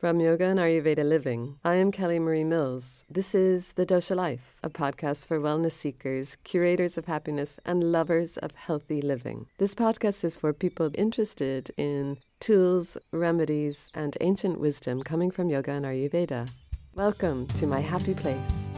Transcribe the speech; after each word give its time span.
From 0.00 0.18
Yoga 0.18 0.46
and 0.46 0.58
Ayurveda 0.58 1.06
Living, 1.06 1.58
I 1.62 1.74
am 1.74 1.92
Kelly 1.92 2.18
Marie 2.18 2.42
Mills. 2.42 3.04
This 3.10 3.34
is 3.34 3.72
The 3.72 3.84
Dosha 3.84 4.16
Life, 4.16 4.56
a 4.62 4.70
podcast 4.70 5.26
for 5.26 5.38
wellness 5.38 5.72
seekers, 5.72 6.38
curators 6.42 6.96
of 6.96 7.04
happiness, 7.04 7.58
and 7.66 7.92
lovers 7.92 8.38
of 8.38 8.54
healthy 8.54 9.02
living. 9.02 9.48
This 9.58 9.74
podcast 9.74 10.24
is 10.24 10.36
for 10.36 10.54
people 10.54 10.90
interested 10.94 11.70
in 11.76 12.16
tools, 12.40 12.96
remedies, 13.12 13.90
and 13.92 14.16
ancient 14.22 14.58
wisdom 14.58 15.02
coming 15.02 15.30
from 15.30 15.50
yoga 15.50 15.72
and 15.72 15.84
Ayurveda. 15.84 16.48
Welcome 16.94 17.46
to 17.48 17.66
my 17.66 17.80
happy 17.80 18.14
place. 18.14 18.69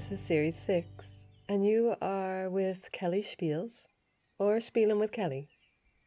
This 0.00 0.12
is 0.12 0.20
Series 0.20 0.56
6, 0.56 1.26
and 1.50 1.66
you 1.66 1.94
are 2.00 2.48
with 2.48 2.90
Kelly 2.90 3.20
Spiels, 3.20 3.84
or 4.38 4.58
Spieling 4.58 4.98
with 4.98 5.12
Kelly. 5.12 5.50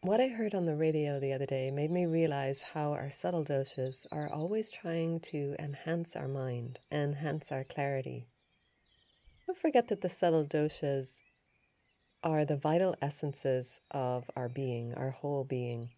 What 0.02 0.20
I 0.20 0.30
heard 0.30 0.56
on 0.56 0.66
the 0.66 0.76
radio 0.76 1.20
the 1.20 1.32
other 1.32 1.46
day 1.46 1.70
made 1.70 1.92
me 1.92 2.08
realize 2.08 2.64
how 2.64 2.94
our 2.94 3.12
subtle 3.12 3.46
doshas 3.46 4.08
are 4.12 4.34
always 4.34 4.72
trying 4.72 5.20
to 5.26 5.56
enhance 5.60 6.16
our 6.16 6.28
mind, 6.28 6.80
enhance 6.92 7.52
our 7.52 7.64
clarity. 7.64 8.26
Don't 9.46 9.60
forget 9.60 9.90
that 9.90 10.02
the 10.02 10.10
subtle 10.10 10.44
doshas 10.44 11.20
are 12.24 12.46
the 12.46 12.58
vital 12.58 12.96
essences 13.00 13.80
of 13.92 14.28
our 14.36 14.50
being, 14.50 14.96
our 14.96 15.12
whole 15.12 15.44
being. 15.44 15.92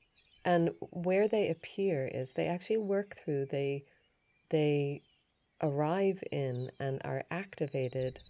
And 0.43 0.71
where 0.81 1.29
they 1.29 1.49
appear 1.49 2.11
is 2.13 2.33
they 2.33 2.47
actually 2.47 2.79
work 2.79 3.15
through, 3.15 3.45
they 3.45 3.85
they 4.49 5.01
arrive 5.61 6.21
in 6.31 6.69
and 6.79 7.01
are 7.03 7.23
activated 7.31 8.21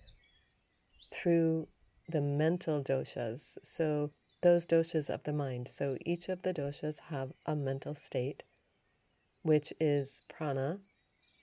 through 1.13 1.66
the 2.10 2.22
mental 2.22 2.82
doshas. 2.84 3.58
So, 3.63 4.12
those 4.41 4.66
doshas 4.66 5.10
of 5.10 5.24
the 5.24 5.34
mind. 5.34 5.68
So, 5.68 5.98
each 6.05 6.30
of 6.30 6.41
the 6.44 6.54
doshas 6.54 6.99
have 7.10 7.32
a 7.46 7.55
mental 7.55 7.96
state, 7.96 8.44
which 9.44 9.74
is 9.80 10.26
prana 10.30 10.77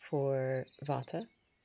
for 0.08 0.64
vata. 0.86 1.24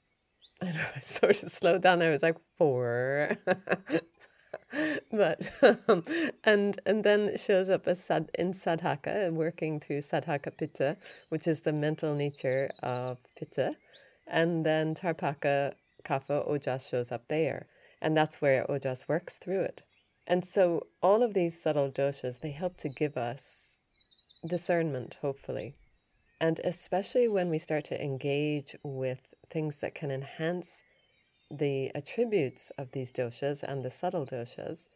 I 0.61 0.71
know 0.71 0.85
I 0.95 0.99
sort 1.01 1.43
of 1.43 1.51
slowed 1.51 1.83
down. 1.83 1.99
there. 1.99 2.09
I 2.09 2.11
was 2.11 2.23
like 2.23 2.37
four, 2.57 3.37
but 5.11 5.39
um, 5.87 6.03
and 6.43 6.79
and 6.85 7.03
then 7.03 7.37
shows 7.37 7.69
up 7.69 7.87
as 7.87 8.03
sad, 8.03 8.31
in 8.39 8.53
sadhaka, 8.53 9.31
working 9.31 9.79
through 9.79 9.99
sadhaka 9.99 10.57
pitta, 10.57 10.97
which 11.29 11.45
is 11.45 11.61
the 11.61 11.73
mental 11.73 12.15
nature 12.15 12.71
of 12.81 13.19
pitta, 13.37 13.75
and 14.27 14.65
then 14.65 14.93
Tarpaka 14.93 15.73
Kapha 16.03 16.47
Ojas 16.49 16.89
shows 16.89 17.11
up 17.11 17.27
there. 17.27 17.67
And 18.01 18.15
that's 18.15 18.41
where 18.41 18.65
Ojas 18.67 19.07
works 19.07 19.37
through 19.37 19.61
it. 19.61 19.83
And 20.27 20.45
so 20.45 20.87
all 21.01 21.23
of 21.23 21.33
these 21.33 21.61
subtle 21.61 21.89
doshas, 21.89 22.41
they 22.41 22.51
help 22.51 22.77
to 22.77 22.89
give 22.89 23.17
us 23.17 23.79
discernment, 24.47 25.17
hopefully. 25.21 25.73
And 26.39 26.59
especially 26.63 27.27
when 27.27 27.49
we 27.49 27.57
start 27.57 27.85
to 27.85 28.01
engage 28.01 28.75
with 28.83 29.19
things 29.49 29.77
that 29.77 29.95
can 29.95 30.11
enhance 30.11 30.81
the 31.49 31.91
attributes 31.95 32.71
of 32.77 32.91
these 32.91 33.11
doshas 33.11 33.63
and 33.63 33.83
the 33.83 33.89
subtle 33.89 34.25
doshas, 34.25 34.87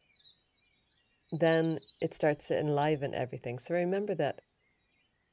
then 1.31 1.79
it 2.01 2.13
starts 2.13 2.49
to 2.49 2.59
enliven 2.59 3.15
everything. 3.15 3.57
So 3.57 3.73
remember 3.73 4.13
that 4.15 4.41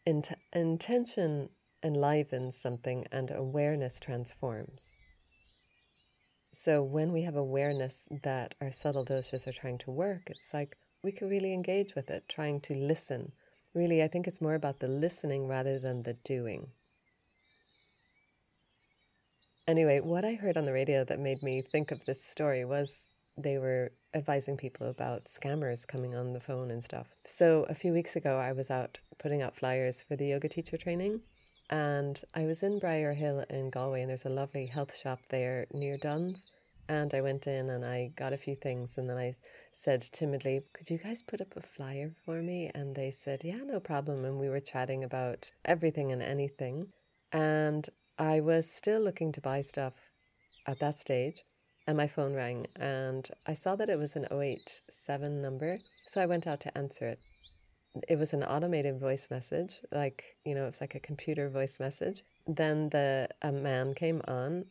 int- 0.07 0.39
intention 0.53 1.51
enlivens 1.83 2.57
something 2.57 3.07
and 3.13 3.31
awareness 3.31 4.01
transforms. 4.01 4.95
So 6.53 6.83
when 6.83 7.13
we 7.13 7.23
have 7.23 7.37
awareness 7.37 8.05
that 8.25 8.55
our 8.61 8.71
subtle 8.71 9.05
doshas 9.05 9.47
are 9.47 9.53
trying 9.53 9.79
to 9.79 9.91
work, 9.91 10.23
it's 10.27 10.53
like 10.53 10.77
we 11.05 11.13
can 11.13 11.29
really 11.29 11.53
engage 11.53 11.95
with 11.95 12.11
it, 12.11 12.25
trying 12.29 12.61
to 12.63 12.75
listen. 12.75 13.33
Really, 13.75 14.03
I 14.03 14.09
think 14.09 14.27
it's 14.27 14.41
more 14.41 14.55
about 14.55 14.81
the 14.81 14.89
listening 14.89 15.47
rather 15.47 15.79
than 15.79 16.03
the 16.03 16.15
doing. 16.25 16.67
Anyway, 19.69 20.01
what 20.01 20.25
I 20.25 20.33
heard 20.33 20.57
on 20.57 20.65
the 20.65 20.73
radio 20.73 21.05
that 21.05 21.19
made 21.21 21.43
me 21.43 21.61
think 21.61 21.93
of 21.93 22.05
this 22.07 22.25
story 22.25 22.65
was 22.65 23.07
they 23.37 23.59
were 23.59 23.93
advising 24.15 24.57
people 24.57 24.89
about 24.89 25.27
scammers 25.27 25.87
coming 25.87 26.15
on 26.15 26.33
the 26.33 26.41
phone 26.41 26.71
and 26.71 26.83
stuff. 26.83 27.09
So 27.27 27.67
a 27.69 27.75
few 27.75 27.93
weeks 27.93 28.17
ago, 28.17 28.39
I 28.39 28.53
was 28.53 28.71
out 28.71 28.99
putting 29.19 29.43
out 29.43 29.55
flyers 29.55 30.03
for 30.03 30.17
the 30.17 30.29
yoga 30.29 30.49
teacher 30.49 30.79
training 30.79 31.21
and 31.71 32.21
I 32.35 32.47
was 32.47 32.63
in 32.63 32.79
Briar 32.79 33.13
Hill 33.13 33.45
in 33.51 33.71
Galway, 33.71 34.01
and 34.01 34.09
there's 34.09 34.25
a 34.25 34.31
lovely 34.31 34.67
health 34.67 34.97
shop 34.97 35.21
there 35.29 35.67
near 35.73 35.97
Dunnes. 35.97 36.51
And 36.89 37.13
I 37.13 37.21
went 37.21 37.47
in 37.47 37.69
and 37.69 37.85
I 37.85 38.11
got 38.17 38.33
a 38.33 38.39
few 38.39 38.57
things, 38.57 38.97
and 38.97 39.11
then 39.11 39.19
I 39.19 39.35
said 39.75 40.01
timidly, 40.01 40.63
Could 40.73 40.89
you 40.89 40.99
guys 40.99 41.23
put 41.23 41.41
up 41.41 41.55
a 41.57 41.61
flyer 41.61 42.13
for 42.25 42.41
me? 42.41 42.71
And 42.75 42.95
they 42.95 43.11
said, 43.11 43.43
Yeah, 43.45 43.59
no 43.65 43.81
problem. 43.81 44.25
And 44.25 44.39
we 44.39 44.49
were 44.49 44.61
chatting 44.61 45.05
about 45.05 45.51
everything 45.67 46.13
and 46.13 46.23
anything. 46.23 46.87
And 47.33 47.87
I 48.19 48.41
was 48.41 48.71
still 48.71 49.01
looking 49.01 49.33
to 49.33 49.41
buy 49.41 49.61
stuff 49.61 49.93
at 50.67 50.81
that 50.81 50.99
stage, 50.99 51.43
and 51.87 51.97
my 51.97 52.07
phone 52.07 52.35
rang, 52.35 52.67
and 52.77 53.29
I 53.47 53.53
saw 53.55 53.77
that 53.77 53.89
it 53.89 53.99
was 53.99 54.17
an 54.17 54.27
087 54.31 55.41
number. 55.41 55.79
So 56.07 56.21
I 56.21 56.27
went 56.27 56.47
out 56.47 56.61
to 56.61 56.77
answer 56.77 57.07
it 57.07 57.21
it 58.09 58.19
was 58.19 58.33
an 58.33 58.45
automated 58.45 58.99
voice 59.01 59.29
message, 59.31 59.81
like, 59.93 60.37
you 60.45 60.55
know, 60.55 60.67
it's 60.67 60.81
like 60.81 60.95
a 60.95 61.01
computer 61.01 61.49
voice 61.49 61.81
message. 61.81 62.23
Then 62.47 62.91
the 62.91 63.29
a 63.43 63.53
man 63.53 63.95
came 63.95 64.21
on 64.27 64.67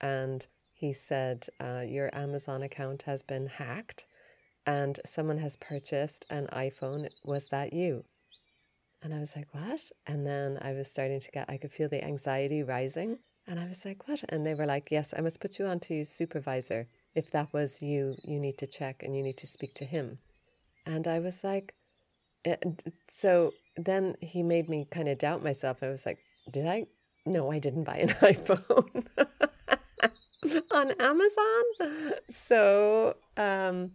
and 0.00 0.46
he 0.72 0.92
said, 0.92 1.46
uh, 1.60 1.82
Your 1.86 2.14
Amazon 2.14 2.62
account 2.62 3.02
has 3.02 3.22
been 3.22 3.46
hacked 3.46 4.04
and 4.66 5.00
someone 5.04 5.38
has 5.38 5.56
purchased 5.56 6.24
an 6.30 6.48
iPhone. 6.52 7.08
Was 7.24 7.48
that 7.48 7.72
you? 7.72 8.04
And 9.02 9.14
I 9.14 9.20
was 9.20 9.34
like, 9.36 9.48
What? 9.52 9.90
And 10.06 10.26
then 10.26 10.58
I 10.60 10.72
was 10.72 10.88
starting 10.88 11.20
to 11.20 11.30
get, 11.30 11.48
I 11.48 11.56
could 11.56 11.72
feel 11.72 11.88
the 11.88 12.04
anxiety 12.04 12.62
rising. 12.62 13.18
And 13.46 13.58
I 13.58 13.66
was 13.66 13.84
like, 13.84 14.06
What? 14.06 14.24
And 14.28 14.44
they 14.44 14.54
were 14.54 14.66
like, 14.66 14.88
Yes, 14.90 15.14
I 15.16 15.20
must 15.20 15.40
put 15.40 15.58
you 15.58 15.66
on 15.66 15.80
to 15.80 16.04
supervisor. 16.04 16.86
If 17.14 17.30
that 17.30 17.52
was 17.52 17.82
you, 17.82 18.16
you 18.22 18.38
need 18.38 18.58
to 18.58 18.66
check 18.66 19.02
and 19.02 19.16
you 19.16 19.22
need 19.22 19.38
to 19.38 19.46
speak 19.46 19.74
to 19.74 19.84
him. 19.84 20.18
And 20.86 21.06
I 21.06 21.18
was 21.18 21.44
like, 21.44 21.74
so 23.08 23.52
then 23.76 24.16
he 24.20 24.42
made 24.42 24.68
me 24.68 24.86
kind 24.90 25.08
of 25.08 25.18
doubt 25.18 25.42
myself. 25.42 25.82
I 25.82 25.88
was 25.88 26.06
like, 26.06 26.18
did 26.50 26.66
I? 26.66 26.86
No, 27.26 27.50
I 27.50 27.58
didn't 27.58 27.84
buy 27.84 27.96
an 27.96 28.08
iPhone 28.20 29.06
on 30.70 30.90
Amazon. 30.92 32.14
So, 32.30 33.16
um, 33.36 33.92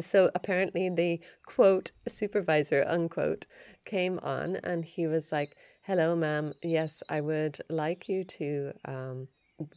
so 0.00 0.30
apparently 0.34 0.88
the 0.88 1.20
quote 1.46 1.90
supervisor 2.06 2.84
unquote 2.86 3.46
came 3.84 4.18
on 4.20 4.56
and 4.56 4.84
he 4.84 5.06
was 5.06 5.32
like, 5.32 5.56
"Hello, 5.84 6.14
ma'am. 6.14 6.52
Yes, 6.62 7.02
I 7.08 7.20
would 7.20 7.58
like 7.68 8.08
you 8.08 8.24
to 8.24 8.72
um, 8.84 9.28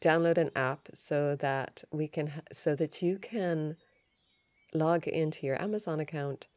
download 0.01 0.37
an 0.37 0.51
app 0.55 0.89
so 0.93 1.35
that 1.37 1.83
we 1.91 2.07
can 2.07 2.27
ha- 2.27 2.41
so 2.53 2.75
that 2.75 3.01
you 3.01 3.17
can 3.17 3.75
log 4.73 5.07
into 5.07 5.45
your 5.47 5.59
Amazon 5.61 5.99
account." 5.99 6.47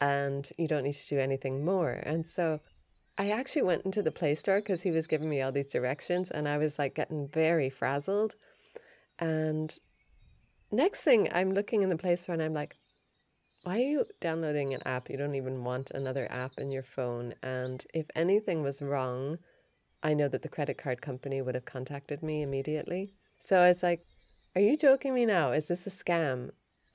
And 0.00 0.48
you 0.56 0.68
don't 0.68 0.84
need 0.84 0.94
to 0.94 1.08
do 1.08 1.18
anything 1.18 1.64
more. 1.64 1.90
And 1.90 2.24
so 2.24 2.60
I 3.18 3.30
actually 3.30 3.62
went 3.62 3.84
into 3.84 4.02
the 4.02 4.12
Play 4.12 4.34
Store 4.34 4.60
because 4.60 4.82
he 4.82 4.90
was 4.90 5.06
giving 5.06 5.28
me 5.28 5.42
all 5.42 5.52
these 5.52 5.72
directions 5.72 6.30
and 6.30 6.48
I 6.48 6.58
was 6.58 6.78
like 6.78 6.94
getting 6.94 7.28
very 7.28 7.68
frazzled. 7.68 8.36
And 9.18 9.76
next 10.70 11.00
thing 11.02 11.28
I'm 11.32 11.52
looking 11.52 11.82
in 11.82 11.88
the 11.88 11.96
Play 11.96 12.16
Store 12.16 12.34
and 12.34 12.42
I'm 12.42 12.54
like, 12.54 12.76
why 13.64 13.78
are 13.78 13.82
you 13.82 14.04
downloading 14.20 14.72
an 14.72 14.82
app? 14.86 15.10
You 15.10 15.16
don't 15.16 15.34
even 15.34 15.64
want 15.64 15.90
another 15.90 16.30
app 16.30 16.52
in 16.58 16.70
your 16.70 16.84
phone. 16.84 17.34
And 17.42 17.84
if 17.92 18.06
anything 18.14 18.62
was 18.62 18.80
wrong, 18.80 19.38
I 20.02 20.14
know 20.14 20.28
that 20.28 20.42
the 20.42 20.48
credit 20.48 20.78
card 20.78 21.02
company 21.02 21.42
would 21.42 21.56
have 21.56 21.64
contacted 21.64 22.22
me 22.22 22.42
immediately. 22.42 23.14
So 23.40 23.58
I 23.58 23.68
was 23.68 23.82
like, 23.82 24.06
are 24.54 24.62
you 24.62 24.76
joking 24.76 25.12
me 25.12 25.26
now? 25.26 25.52
Is 25.52 25.68
this 25.68 25.86
a 25.86 25.90
scam? 25.90 26.50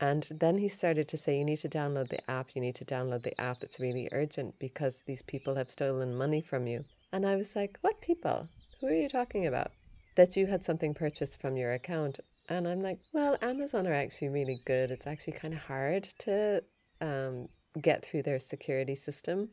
And 0.09 0.27
then 0.29 0.57
he 0.57 0.67
started 0.67 1.07
to 1.07 1.15
say, 1.15 1.37
You 1.37 1.45
need 1.45 1.59
to 1.59 1.69
download 1.69 2.09
the 2.09 2.29
app. 2.29 2.47
You 2.55 2.61
need 2.61 2.75
to 2.75 2.83
download 2.83 3.23
the 3.23 3.39
app. 3.39 3.63
It's 3.63 3.79
really 3.79 4.09
urgent 4.11 4.59
because 4.59 5.01
these 5.07 5.21
people 5.21 5.55
have 5.55 5.71
stolen 5.71 6.13
money 6.13 6.41
from 6.41 6.67
you. 6.67 6.83
And 7.13 7.25
I 7.25 7.37
was 7.37 7.55
like, 7.55 7.77
What 7.79 8.01
people? 8.01 8.49
Who 8.81 8.87
are 8.87 8.93
you 8.93 9.07
talking 9.07 9.47
about? 9.47 9.71
That 10.17 10.35
you 10.35 10.45
had 10.47 10.61
something 10.61 10.93
purchased 10.93 11.39
from 11.39 11.55
your 11.55 11.71
account. 11.71 12.19
And 12.49 12.67
I'm 12.67 12.81
like, 12.81 12.99
Well, 13.13 13.37
Amazon 13.41 13.87
are 13.87 13.93
actually 13.93 14.27
really 14.27 14.59
good. 14.65 14.91
It's 14.91 15.07
actually 15.07 15.37
kind 15.43 15.53
of 15.53 15.61
hard 15.61 16.03
to 16.25 16.61
um, 16.99 17.47
get 17.81 18.03
through 18.03 18.23
their 18.23 18.41
security 18.41 18.95
system. 18.95 19.51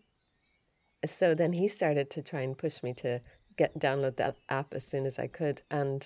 So 1.06 1.32
then 1.32 1.52
he 1.52 1.68
started 1.68 2.10
to 2.10 2.22
try 2.22 2.40
and 2.40 2.58
push 2.58 2.82
me 2.82 2.92
to 2.94 3.20
get 3.56 3.78
download 3.78 4.16
that 4.16 4.36
app 4.48 4.74
as 4.74 4.84
soon 4.84 5.06
as 5.06 5.16
I 5.16 5.28
could. 5.28 5.62
And 5.70 6.04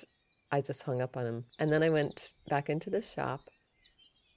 I 0.53 0.61
just 0.61 0.83
hung 0.83 1.01
up 1.01 1.17
on 1.17 1.25
him. 1.25 1.45
And 1.59 1.73
then 1.73 1.83
I 1.83 1.89
went 1.89 2.35
back 2.51 2.69
into 2.69 2.91
the 2.91 3.01
shop 3.01 3.41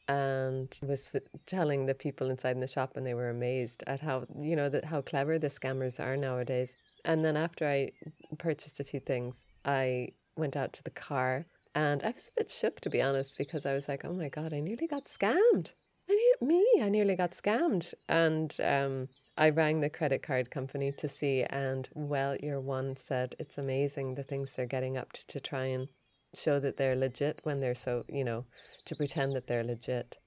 and 0.07 0.79
was 0.81 1.11
telling 1.47 1.85
the 1.85 1.93
people 1.93 2.29
inside 2.29 2.51
in 2.55 2.59
the 2.61 2.67
shop 2.67 2.95
and 2.95 3.05
they 3.05 3.13
were 3.13 3.29
amazed 3.29 3.83
at 3.87 3.99
how 3.99 4.25
you 4.39 4.55
know 4.55 4.69
that 4.69 4.85
how 4.85 5.01
clever 5.01 5.37
the 5.37 5.47
scammers 5.47 5.99
are 5.99 6.15
nowadays 6.17 6.75
And 7.05 7.23
then 7.23 7.37
after 7.37 7.67
I 7.67 7.91
purchased 8.37 8.79
a 8.79 8.83
few 8.83 8.99
things, 8.99 9.45
I 9.63 10.09
went 10.35 10.55
out 10.55 10.73
to 10.73 10.83
the 10.83 10.91
car 10.91 11.45
and 11.73 12.03
I 12.03 12.11
was 12.11 12.29
a 12.29 12.41
bit 12.41 12.51
shook 12.51 12.81
to 12.81 12.89
be 12.89 13.01
honest 13.01 13.37
because 13.37 13.65
I 13.65 13.73
was 13.73 13.87
like, 13.87 14.03
oh 14.03 14.13
my 14.13 14.29
God, 14.29 14.53
I 14.53 14.59
nearly 14.59 14.87
got 14.87 15.05
scammed. 15.05 15.73
I 16.09 16.13
need 16.13 16.47
me, 16.47 16.65
I 16.81 16.89
nearly 16.89 17.15
got 17.15 17.31
scammed. 17.31 17.93
And 18.07 18.55
um, 18.61 19.09
I 19.37 19.49
rang 19.49 19.81
the 19.81 19.89
credit 19.89 20.21
card 20.21 20.51
company 20.51 20.91
to 20.93 21.07
see, 21.07 21.43
and 21.43 21.87
well, 21.93 22.35
your 22.37 22.59
one 22.59 22.95
said 22.97 23.35
it's 23.39 23.57
amazing 23.57 24.15
the 24.15 24.23
things 24.23 24.53
they're 24.53 24.65
getting 24.65 24.97
up 24.97 25.13
to, 25.13 25.27
to 25.27 25.39
try 25.39 25.65
and 25.65 25.87
show 26.35 26.59
that 26.59 26.77
they're 26.77 26.95
legit 26.95 27.39
when 27.43 27.59
they're 27.59 27.75
so, 27.75 28.03
you 28.09 28.23
know, 28.23 28.45
to 28.85 28.95
pretend 28.95 29.35
that 29.35 29.47
they're 29.47 29.63
legit. 29.63 30.17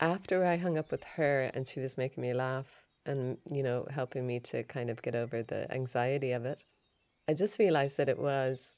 After 0.00 0.44
I 0.44 0.56
hung 0.56 0.78
up 0.78 0.90
with 0.90 1.02
her 1.16 1.50
and 1.54 1.66
she 1.66 1.80
was 1.80 1.98
making 1.98 2.22
me 2.22 2.34
laugh 2.34 2.82
and, 3.06 3.38
you 3.50 3.62
know, 3.62 3.86
helping 3.90 4.26
me 4.26 4.40
to 4.40 4.62
kind 4.64 4.90
of 4.90 5.02
get 5.02 5.14
over 5.14 5.42
the 5.42 5.72
anxiety 5.72 6.32
of 6.32 6.44
it, 6.44 6.62
I 7.28 7.34
just 7.34 7.58
realized 7.58 7.96
that 7.96 8.08
it 8.08 8.18
was 8.18 8.74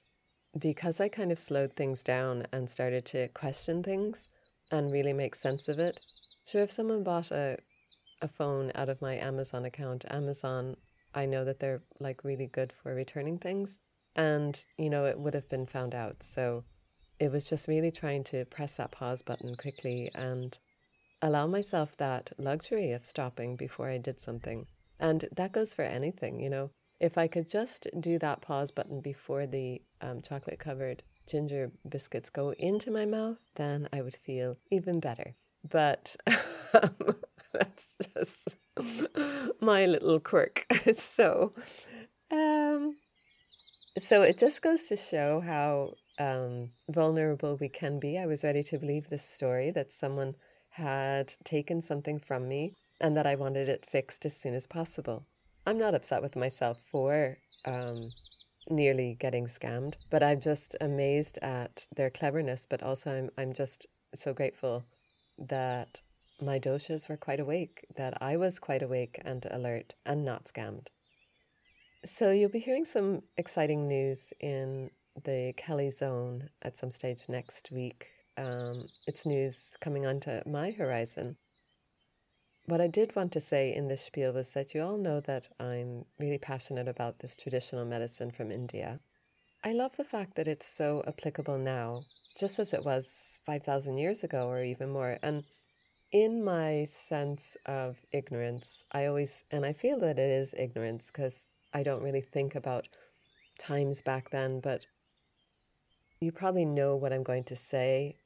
because 0.58 1.00
I 1.00 1.08
kind 1.08 1.32
of 1.32 1.38
slowed 1.38 1.74
things 1.74 2.02
down 2.02 2.46
and 2.52 2.68
started 2.68 3.04
to 3.06 3.28
question 3.28 3.82
things 3.82 4.28
and 4.70 4.92
really 4.92 5.12
make 5.12 5.34
sense 5.34 5.68
of 5.68 5.78
it. 5.78 6.00
So 6.44 6.58
if 6.58 6.70
someone 6.70 7.02
bought 7.02 7.30
a 7.30 7.58
a 8.22 8.28
phone 8.28 8.72
out 8.74 8.88
of 8.88 9.02
my 9.02 9.14
Amazon 9.16 9.64
account. 9.64 10.04
Amazon, 10.08 10.76
I 11.14 11.26
know 11.26 11.44
that 11.44 11.60
they're 11.60 11.82
like 12.00 12.24
really 12.24 12.46
good 12.46 12.72
for 12.82 12.94
returning 12.94 13.38
things. 13.38 13.78
And, 14.16 14.64
you 14.76 14.90
know, 14.90 15.04
it 15.04 15.18
would 15.18 15.34
have 15.34 15.48
been 15.48 15.66
found 15.66 15.94
out. 15.94 16.22
So 16.22 16.64
it 17.20 17.30
was 17.30 17.44
just 17.44 17.68
really 17.68 17.90
trying 17.90 18.24
to 18.24 18.44
press 18.46 18.76
that 18.76 18.90
pause 18.90 19.22
button 19.22 19.54
quickly 19.54 20.10
and 20.14 20.58
allow 21.22 21.46
myself 21.46 21.96
that 21.98 22.32
luxury 22.38 22.92
of 22.92 23.06
stopping 23.06 23.56
before 23.56 23.88
I 23.88 23.98
did 23.98 24.20
something. 24.20 24.66
And 24.98 25.26
that 25.36 25.52
goes 25.52 25.74
for 25.74 25.82
anything, 25.82 26.40
you 26.40 26.50
know. 26.50 26.70
If 26.98 27.18
I 27.18 27.26
could 27.26 27.48
just 27.48 27.86
do 28.00 28.18
that 28.20 28.40
pause 28.40 28.70
button 28.70 29.00
before 29.00 29.46
the 29.46 29.82
um, 30.00 30.22
chocolate 30.22 30.58
covered 30.58 31.02
ginger 31.28 31.70
biscuits 31.90 32.30
go 32.30 32.54
into 32.58 32.90
my 32.90 33.04
mouth, 33.04 33.36
then 33.56 33.86
I 33.92 34.00
would 34.00 34.16
feel 34.16 34.56
even 34.70 35.00
better. 35.00 35.34
But 35.68 36.16
that's 37.52 37.96
just 38.14 38.56
my 39.60 39.86
little 39.86 40.20
quirk. 40.20 40.64
so, 40.94 41.52
um, 42.30 42.96
so 43.98 44.22
it 44.22 44.38
just 44.38 44.62
goes 44.62 44.84
to 44.84 44.96
show 44.96 45.40
how 45.40 45.90
um, 46.18 46.70
vulnerable 46.88 47.56
we 47.56 47.68
can 47.68 47.98
be. 47.98 48.18
I 48.18 48.26
was 48.26 48.44
ready 48.44 48.62
to 48.64 48.78
believe 48.78 49.08
this 49.08 49.24
story 49.24 49.70
that 49.70 49.92
someone 49.92 50.34
had 50.70 51.32
taken 51.44 51.80
something 51.80 52.18
from 52.18 52.48
me 52.48 52.74
and 53.00 53.16
that 53.16 53.26
I 53.26 53.34
wanted 53.34 53.68
it 53.68 53.86
fixed 53.86 54.26
as 54.26 54.36
soon 54.36 54.54
as 54.54 54.66
possible. 54.66 55.24
I'm 55.66 55.78
not 55.78 55.94
upset 55.94 56.22
with 56.22 56.36
myself 56.36 56.78
for 56.90 57.36
um, 57.64 58.10
nearly 58.68 59.16
getting 59.18 59.46
scammed, 59.46 59.96
but 60.10 60.22
I'm 60.22 60.40
just 60.40 60.76
amazed 60.80 61.38
at 61.42 61.86
their 61.94 62.10
cleverness. 62.10 62.66
But 62.68 62.82
also, 62.82 63.10
I'm 63.10 63.30
I'm 63.36 63.52
just 63.52 63.86
so 64.14 64.32
grateful 64.32 64.84
that 65.38 66.00
my 66.40 66.58
doshas 66.58 67.08
were 67.08 67.16
quite 67.16 67.40
awake, 67.40 67.86
that 67.96 68.20
I 68.22 68.36
was 68.36 68.58
quite 68.58 68.82
awake 68.82 69.20
and 69.24 69.46
alert 69.50 69.94
and 70.04 70.24
not 70.24 70.44
scammed. 70.44 70.88
So 72.06 72.30
you'll 72.30 72.50
be 72.50 72.60
hearing 72.60 72.84
some 72.84 73.22
exciting 73.36 73.88
news 73.88 74.32
in 74.38 74.90
the 75.24 75.52
Kelly 75.56 75.90
zone 75.90 76.48
at 76.62 76.76
some 76.76 76.92
stage 76.92 77.24
next 77.28 77.72
week. 77.72 78.06
Um, 78.38 78.84
it's 79.08 79.26
news 79.26 79.72
coming 79.80 80.06
onto 80.06 80.38
my 80.46 80.70
horizon. 80.70 81.36
What 82.66 82.80
I 82.80 82.86
did 82.86 83.16
want 83.16 83.32
to 83.32 83.40
say 83.40 83.74
in 83.74 83.88
this 83.88 84.02
spiel 84.02 84.32
was 84.32 84.50
that 84.50 84.72
you 84.72 84.82
all 84.82 84.98
know 84.98 85.18
that 85.22 85.48
I'm 85.58 86.04
really 86.20 86.38
passionate 86.38 86.86
about 86.86 87.18
this 87.18 87.34
traditional 87.34 87.84
medicine 87.84 88.30
from 88.30 88.52
India. 88.52 89.00
I 89.64 89.72
love 89.72 89.96
the 89.96 90.04
fact 90.04 90.36
that 90.36 90.46
it's 90.46 90.68
so 90.68 91.02
applicable 91.08 91.58
now, 91.58 92.04
just 92.38 92.60
as 92.60 92.72
it 92.72 92.84
was 92.84 93.40
5,000 93.46 93.98
years 93.98 94.22
ago 94.22 94.46
or 94.46 94.62
even 94.62 94.90
more. 94.90 95.18
And 95.24 95.42
in 96.12 96.44
my 96.44 96.84
sense 96.84 97.56
of 97.66 97.96
ignorance, 98.12 98.84
I 98.92 99.06
always, 99.06 99.42
and 99.50 99.66
I 99.66 99.72
feel 99.72 99.98
that 99.98 100.20
it 100.20 100.30
is 100.30 100.54
ignorance 100.56 101.10
because 101.10 101.48
I 101.72 101.82
don't 101.82 102.02
really 102.02 102.20
think 102.20 102.54
about 102.54 102.88
times 103.58 104.02
back 104.02 104.30
then, 104.30 104.60
but 104.60 104.86
you 106.20 106.32
probably 106.32 106.64
know 106.64 106.96
what 106.96 107.12
I'm 107.12 107.22
going 107.22 107.44
to 107.44 107.56
say. 107.56 108.16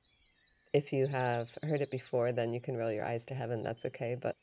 If 0.73 0.93
you 0.93 1.09
have 1.09 1.51
heard 1.63 1.81
it 1.81 1.91
before, 1.91 2.33
then 2.33 2.53
you 2.53 2.61
can 2.61 2.77
roll 2.77 2.93
your 2.93 3.05
eyes 3.05 3.25
to 3.27 3.35
heaven. 3.35 3.63
That's 3.63 3.85
okay. 3.87 4.17
But 4.21 4.37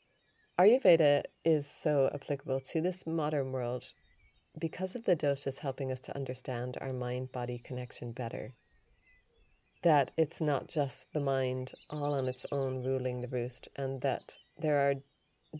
Ayurveda 0.58 1.22
is 1.44 1.70
so 1.70 2.10
applicable 2.12 2.60
to 2.60 2.80
this 2.80 3.06
modern 3.06 3.52
world 3.52 3.92
because 4.58 4.94
of 4.94 5.04
the 5.04 5.16
doshas 5.16 5.60
helping 5.60 5.90
us 5.90 6.00
to 6.00 6.16
understand 6.16 6.76
our 6.80 6.92
mind 6.92 7.32
body 7.32 7.58
connection 7.58 8.12
better 8.12 8.52
that 9.82 10.10
it's 10.16 10.40
not 10.40 10.68
just 10.68 11.12
the 11.12 11.20
mind 11.20 11.72
all 11.90 12.14
on 12.14 12.26
its 12.26 12.44
own 12.50 12.84
ruling 12.84 13.20
the 13.20 13.28
roost, 13.28 13.68
and 13.76 14.00
that 14.02 14.36
there 14.58 14.78
are 14.78 14.94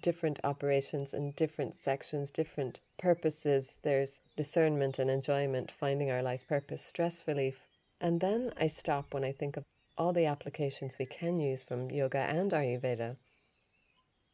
different 0.02 0.40
operations 0.44 1.14
and 1.14 1.34
different 1.36 1.74
sections, 1.74 2.30
different 2.30 2.80
purposes. 2.98 3.78
There's 3.82 4.20
discernment 4.36 4.98
and 4.98 5.10
enjoyment, 5.10 5.70
finding 5.70 6.10
our 6.10 6.22
life 6.22 6.46
purpose, 6.48 6.84
stress 6.84 7.26
relief. 7.26 7.66
And 8.00 8.20
then 8.20 8.52
I 8.60 8.66
stop 8.66 9.14
when 9.14 9.24
I 9.24 9.32
think 9.32 9.56
of 9.56 9.64
all 9.96 10.12
the 10.12 10.26
applications 10.26 10.96
we 10.98 11.06
can 11.06 11.40
use 11.40 11.64
from 11.64 11.90
yoga 11.90 12.18
and 12.18 12.52
Ayurveda. 12.52 13.16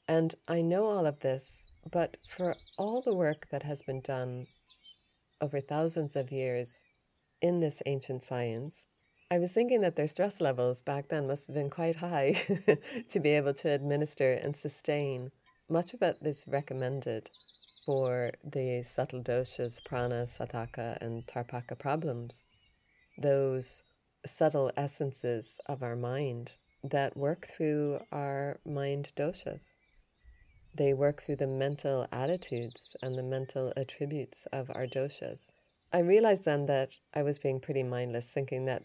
And 0.06 0.34
I 0.46 0.60
know 0.60 0.84
all 0.84 1.06
of 1.06 1.20
this, 1.20 1.72
but 1.90 2.16
for 2.36 2.56
all 2.76 3.00
the 3.00 3.14
work 3.14 3.48
that 3.50 3.62
has 3.62 3.80
been 3.82 4.00
done 4.00 4.46
over 5.40 5.60
thousands 5.60 6.14
of 6.14 6.30
years 6.30 6.82
in 7.40 7.60
this 7.60 7.82
ancient 7.86 8.22
science, 8.22 8.86
I 9.30 9.38
was 9.38 9.52
thinking 9.52 9.80
that 9.80 9.96
their 9.96 10.06
stress 10.06 10.40
levels 10.40 10.82
back 10.82 11.08
then 11.08 11.26
must 11.26 11.46
have 11.46 11.54
been 11.54 11.70
quite 11.70 11.96
high 11.96 12.32
to 13.08 13.20
be 13.20 13.30
able 13.30 13.54
to 13.54 13.70
administer 13.70 14.32
and 14.32 14.54
sustain. 14.54 15.30
Much 15.70 15.94
of 15.94 16.02
it 16.02 16.18
is 16.20 16.44
recommended 16.46 17.30
for 17.86 18.30
the 18.44 18.82
subtle 18.82 19.22
doshas, 19.22 19.82
prana, 19.82 20.24
sadhaka, 20.24 20.98
and 21.00 21.26
tarpaka 21.26 21.78
problems. 21.78 22.44
Those 23.16 23.82
subtle 24.26 24.70
essences 24.76 25.58
of 25.64 25.82
our 25.82 25.96
mind 25.96 26.52
that 26.82 27.16
work 27.16 27.48
through 27.48 28.00
our 28.12 28.58
mind 28.66 29.12
doshas. 29.16 29.74
They 30.74 30.92
work 30.92 31.22
through 31.22 31.36
the 31.36 31.46
mental 31.46 32.06
attitudes 32.12 32.94
and 33.02 33.16
the 33.16 33.22
mental 33.22 33.72
attributes 33.74 34.46
of 34.52 34.70
our 34.74 34.86
doshas. 34.86 35.50
I 35.94 36.00
realized 36.00 36.44
then 36.44 36.66
that 36.66 36.90
I 37.14 37.22
was 37.22 37.38
being 37.38 37.58
pretty 37.58 37.84
mindless, 37.84 38.28
thinking 38.30 38.66
that 38.66 38.82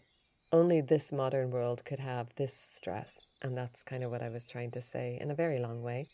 only 0.50 0.80
this 0.80 1.12
modern 1.12 1.50
world 1.50 1.84
could 1.84 1.98
have 1.98 2.28
this 2.36 2.54
stress. 2.54 3.32
And 3.42 3.54
that's 3.54 3.82
kind 3.82 4.02
of 4.02 4.10
what 4.10 4.22
I 4.22 4.30
was 4.30 4.46
trying 4.46 4.70
to 4.70 4.80
say 4.80 5.18
in 5.20 5.30
a 5.30 5.34
very 5.34 5.58
long 5.58 5.82
way. 5.82 6.06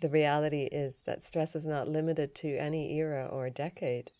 The 0.00 0.08
reality 0.08 0.62
is 0.62 1.02
that 1.04 1.22
stress 1.22 1.54
is 1.54 1.66
not 1.66 1.88
limited 1.88 2.34
to 2.36 2.56
any 2.56 2.94
era 2.94 3.28
or 3.30 3.50
decade, 3.50 4.12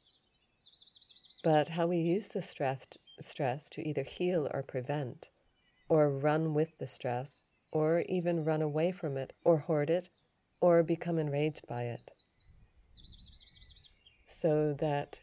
but 1.43 1.71
how 1.71 1.87
we 1.87 1.97
use 1.97 2.29
the 2.29 2.43
stress, 2.43 2.83
stress 3.19 3.71
to 3.71 3.89
either 3.89 4.03
heal 4.03 4.47
or 4.53 4.63
prevent, 4.63 5.31
or 5.89 6.11
run 6.11 6.53
with 6.53 6.77
the 6.79 6.87
stress, 6.87 7.45
or 7.73 8.01
even 8.09 8.45
run 8.45 8.61
away 8.61 8.93
from 8.93 9.17
it, 9.17 9.33
or 9.43 9.59
hoard 9.59 9.89
it, 9.89 10.11
or 10.61 10.83
become 10.83 11.19
enraged 11.19 11.67
by 11.67 11.85
it. 11.85 12.11
So 14.27 14.75
that 14.75 15.21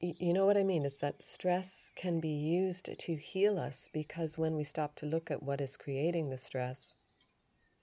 you 0.00 0.34
know 0.34 0.44
what 0.44 0.58
I 0.58 0.64
mean? 0.64 0.84
Is 0.84 0.98
that 0.98 1.22
stress 1.22 1.90
can 1.96 2.20
be 2.20 2.28
used 2.28 2.90
to 2.98 3.16
heal 3.16 3.58
us 3.58 3.88
because 3.90 4.36
when 4.36 4.54
we 4.54 4.64
stop 4.64 4.94
to 4.96 5.06
look 5.06 5.30
at 5.30 5.42
what 5.42 5.62
is 5.62 5.78
creating 5.78 6.28
the 6.28 6.36
stress, 6.36 6.92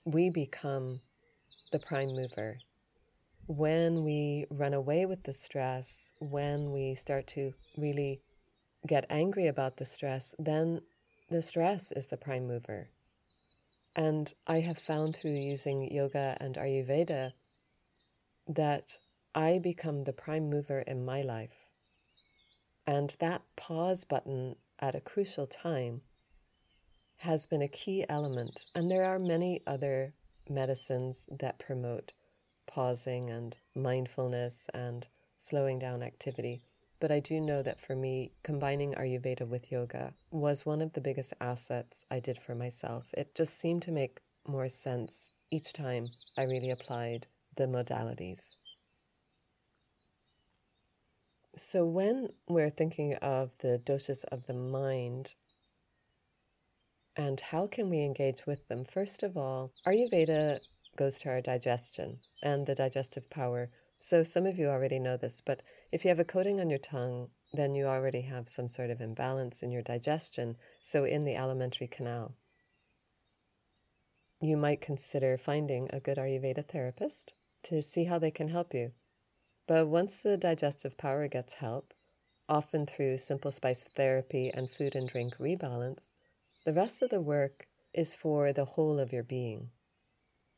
we 0.06 0.30
become 0.30 1.00
the 1.72 1.80
prime 1.80 2.16
mover. 2.16 2.58
When 3.48 4.04
we 4.04 4.46
run 4.50 4.74
away 4.74 5.06
with 5.06 5.24
the 5.24 5.34
stress, 5.34 6.12
when 6.20 6.72
we 6.72 6.96
start 6.96 7.28
to 7.28 7.54
really 7.78 8.22
get 8.88 9.06
angry 9.10 9.48
about 9.48 9.78
the 9.78 9.86
stress, 9.86 10.36
then 10.38 10.82
the 11.30 11.42
stress 11.42 11.92
is 11.92 12.08
the 12.08 12.18
prime 12.18 12.48
mover. 12.48 12.88
And 13.96 14.32
I 14.48 14.60
have 14.60 14.78
found 14.78 15.16
through 15.16 15.32
using 15.32 15.94
yoga 15.94 16.38
and 16.40 16.56
Ayurveda 16.56 17.34
that 18.48 18.98
I 19.34 19.60
become 19.60 20.04
the 20.04 20.14
prime 20.14 20.50
mover 20.50 20.80
in 20.80 21.06
my 21.06 21.22
life. 21.22 21.56
And 22.88 23.16
that 23.20 23.42
pause 23.56 24.04
button 24.04 24.56
at 24.80 24.96
a 24.96 25.02
crucial 25.02 25.48
time 25.48 26.02
has 27.20 27.46
been 27.46 27.62
a 27.62 27.68
key 27.68 28.06
element. 28.10 28.66
And 28.76 28.90
there 28.90 29.06
are 29.06 29.20
many 29.20 29.62
other 29.68 30.14
medicines 30.50 31.28
that 31.32 31.60
promote 31.60 32.14
pausing 32.68 33.30
and 33.30 33.58
mindfulness 33.76 34.68
and 34.74 35.08
slowing 35.38 35.80
down 35.80 36.04
activity. 36.04 36.62
But 37.00 37.12
I 37.12 37.20
do 37.20 37.42
know 37.42 37.64
that 37.64 37.82
for 37.82 37.96
me, 37.96 38.32
combining 38.44 38.94
Ayurveda 38.94 39.48
with 39.48 39.72
yoga 39.72 40.14
was 40.30 40.66
one 40.66 40.82
of 40.82 40.94
the 40.94 41.02
biggest 41.02 41.34
assets 41.42 42.06
I 42.12 42.20
did 42.20 42.38
for 42.38 42.54
myself. 42.54 43.08
It 43.14 43.34
just 43.34 43.60
seemed 43.60 43.82
to 43.84 43.92
make 43.92 44.20
more 44.48 44.70
sense 44.70 45.32
each 45.52 45.74
time 45.74 46.10
I 46.38 46.44
really 46.44 46.70
applied 46.70 47.26
the 47.58 47.66
modalities. 47.66 48.56
So, 51.58 51.86
when 51.86 52.30
we're 52.48 52.70
thinking 52.70 53.16
of 53.16 53.52
the 53.60 53.82
doshas 53.84 54.24
of 54.32 54.46
the 54.46 54.54
mind 54.54 55.34
and 57.18 57.40
how 57.40 57.68
can 57.68 57.90
we 57.90 58.04
engage 58.04 58.46
with 58.46 58.68
them, 58.68 58.86
first 58.86 59.24
of 59.24 59.36
all, 59.36 59.72
Ayurveda 59.86 60.60
goes 60.98 61.20
to 61.20 61.30
our 61.30 61.42
digestion 61.42 62.18
and 62.42 62.66
the 62.66 62.76
digestive 62.76 63.30
power. 63.30 63.70
So, 64.00 64.24
some 64.24 64.46
of 64.46 64.58
you 64.58 64.68
already 64.68 65.00
know 65.00 65.18
this, 65.18 65.42
but 65.42 65.62
if 65.92 66.04
you 66.04 66.10
have 66.10 66.20
a 66.20 66.26
coating 66.26 66.60
on 66.60 66.70
your 66.70 66.80
tongue, 66.80 67.30
then 67.54 67.76
you 67.76 67.86
already 67.86 68.22
have 68.22 68.48
some 68.48 68.68
sort 68.68 68.90
of 68.90 69.02
imbalance 69.02 69.62
in 69.62 69.72
your 69.72 69.82
digestion, 69.82 70.56
so 70.82 71.04
in 71.04 71.24
the 71.26 71.36
alimentary 71.36 71.88
canal. 71.88 72.36
You 74.40 74.58
might 74.58 74.82
consider 74.82 75.38
finding 75.38 75.90
a 75.92 76.00
good 76.00 76.18
Ayurveda 76.18 76.66
therapist 76.66 77.34
to 77.64 77.82
see 77.82 78.06
how 78.06 78.18
they 78.18 78.32
can 78.32 78.48
help 78.48 78.74
you. 78.74 78.92
But 79.68 79.88
once 79.88 80.22
the 80.22 80.38
digestive 80.38 80.98
power 80.98 81.28
gets 81.28 81.54
help, 81.56 81.94
often 82.50 82.86
through 82.86 83.18
simple 83.20 83.52
spice 83.52 83.84
therapy 83.84 84.50
and 84.54 84.70
food 84.70 84.96
and 84.96 85.08
drink 85.08 85.38
rebalance, 85.38 86.12
the 86.66 86.74
rest 86.74 87.02
of 87.02 87.10
the 87.10 87.22
work 87.22 87.66
is 87.94 88.14
for 88.14 88.54
the 88.54 88.66
whole 88.66 89.00
of 89.00 89.12
your 89.12 89.24
being. 89.24 89.70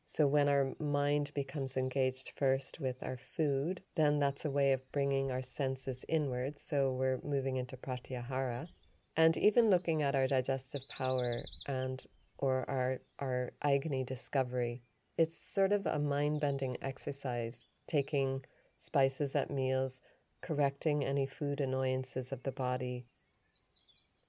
So, 0.06 0.26
when 0.26 0.48
our 0.48 0.74
mind 0.78 1.30
becomes 1.34 1.78
engaged 1.78 2.32
first 2.36 2.78
with 2.78 3.02
our 3.02 3.16
food, 3.16 3.80
then 3.96 4.18
that's 4.18 4.44
a 4.44 4.50
way 4.50 4.72
of 4.72 4.92
bringing 4.92 5.30
our 5.30 5.40
senses 5.40 6.04
inwards. 6.08 6.62
So, 6.62 6.92
we're 6.92 7.20
moving 7.24 7.56
into 7.56 7.78
pratyahara. 7.78 8.68
And 9.16 9.36
even 9.38 9.70
looking 9.70 10.02
at 10.02 10.14
our 10.14 10.26
digestive 10.26 10.82
power 10.96 11.40
and 11.66 12.04
or 12.38 12.68
our, 12.68 12.98
our 13.18 13.52
agni 13.62 14.04
discovery, 14.04 14.82
it's 15.16 15.38
sort 15.38 15.72
of 15.72 15.86
a 15.86 15.98
mind 15.98 16.40
bending 16.40 16.76
exercise, 16.82 17.64
taking 17.88 18.44
spices 18.76 19.34
at 19.34 19.50
meals, 19.50 20.02
correcting 20.42 21.02
any 21.02 21.26
food 21.26 21.60
annoyances 21.60 22.30
of 22.30 22.42
the 22.42 22.52
body. 22.52 23.04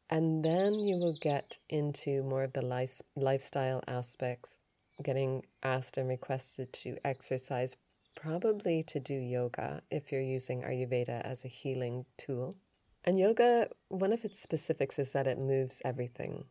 And 0.10 0.44
then 0.44 0.74
you 0.74 0.96
will 0.98 1.18
get 1.20 1.58
into 1.70 2.24
more 2.24 2.44
of 2.44 2.54
the 2.54 2.62
life, 2.62 3.02
lifestyle 3.16 3.84
aspects 3.88 4.58
getting 5.04 5.44
asked 5.64 5.98
and 5.98 6.08
requested 6.08 6.72
to 6.72 6.98
exercise, 7.04 7.76
probably 8.16 8.84
to 8.84 9.00
do 9.00 9.14
yoga 9.14 9.82
if 9.92 10.12
you're 10.12 10.22
using 10.22 10.62
Ayurveda 10.62 11.22
as 11.22 11.44
a 11.44 11.50
healing 11.50 12.06
tool. 12.18 12.56
And 13.04 13.20
yoga, 13.20 13.70
one 13.90 14.14
of 14.14 14.26
its 14.26 14.40
specifics 14.40 14.98
is 14.98 15.12
that 15.12 15.28
it 15.28 15.38
moves 15.38 15.82
everything. 15.84 16.46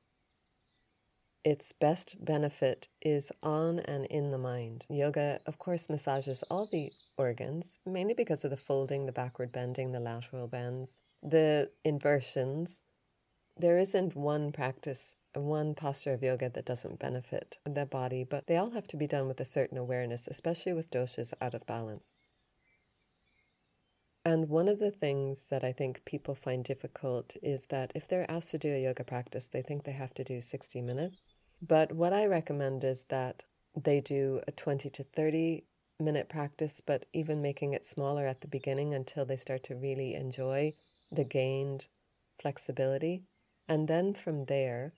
Its 1.45 1.73
best 1.73 2.25
benefit 2.25 2.89
is 3.03 3.31
on 3.43 3.81
and 3.81 4.07
in 4.07 4.31
the 4.31 4.39
mind. 4.39 4.87
Yoga, 4.89 5.39
of 5.47 5.59
course, 5.59 5.91
massages 5.91 6.43
all 6.51 6.67
the 6.67 6.91
organs, 7.19 7.81
mainly 7.87 8.15
because 8.15 8.45
of 8.45 8.51
the 8.51 8.57
folding, 8.57 9.05
the 9.05 9.13
backward 9.13 9.53
bending, 9.53 9.93
the 9.93 10.01
lateral 10.01 10.47
bends, 10.47 10.97
the 11.23 11.71
inversions. 11.85 12.81
There 13.57 13.79
isn't 13.79 14.17
one 14.17 14.53
practice 14.53 15.17
one 15.37 15.75
posture 15.75 16.13
of 16.13 16.23
yoga 16.23 16.49
that 16.51 16.65
doesn't 16.65 16.99
benefit 16.99 17.59
the 17.65 17.87
body, 17.87 18.25
but 18.25 18.47
they 18.47 18.57
all 18.57 18.71
have 18.71 18.87
to 18.89 18.97
be 18.97 19.07
done 19.07 19.27
with 19.27 19.41
a 19.41 19.45
certain 19.45 19.79
awareness, 19.79 20.29
especially 20.29 20.73
with 20.73 20.91
doshas 20.91 21.33
out 21.41 21.55
of 21.55 21.67
balance. 21.67 22.19
And 24.25 24.49
one 24.49 24.69
of 24.69 24.79
the 24.79 24.91
things 24.91 25.47
that 25.51 25.65
I 25.65 25.73
think 25.73 26.05
people 26.05 26.35
find 26.35 26.65
difficult 26.65 27.37
is 27.43 27.67
that 27.67 27.93
if 27.95 28.09
they're 28.09 28.31
asked 28.31 28.53
to 28.53 28.59
do 28.59 28.73
a 28.73 28.83
yoga 28.83 29.05
practice, 29.05 29.47
they 29.47 29.61
think 29.61 29.85
they 29.85 29.93
have 29.93 30.15
to 30.15 30.25
do 30.25 30.41
60 30.41 30.81
minutes. 30.81 31.17
But 31.61 31.93
what 31.93 32.13
I 32.13 32.27
recommend 32.27 32.85
is 32.85 33.05
that 33.09 33.45
they 33.77 34.01
do 34.01 34.41
a 34.47 34.53
20 34.53 34.89
to 34.91 35.05
30 35.05 35.65
minute 36.01 36.29
practice, 36.29 36.81
but 36.81 37.05
even 37.13 37.43
making 37.43 37.75
it 37.75 37.85
smaller 37.85 38.27
at 38.27 38.41
the 38.41 38.49
beginning 38.49 38.95
until 38.95 39.25
they 39.25 39.37
start 39.37 39.63
to 39.65 39.75
really 39.75 40.15
enjoy 40.15 40.75
the 41.13 41.25
gained 41.25 41.87
flexibility. 42.41 43.25
And 43.69 43.89
then 43.89 44.13
from 44.13 44.45
there, 44.45 44.93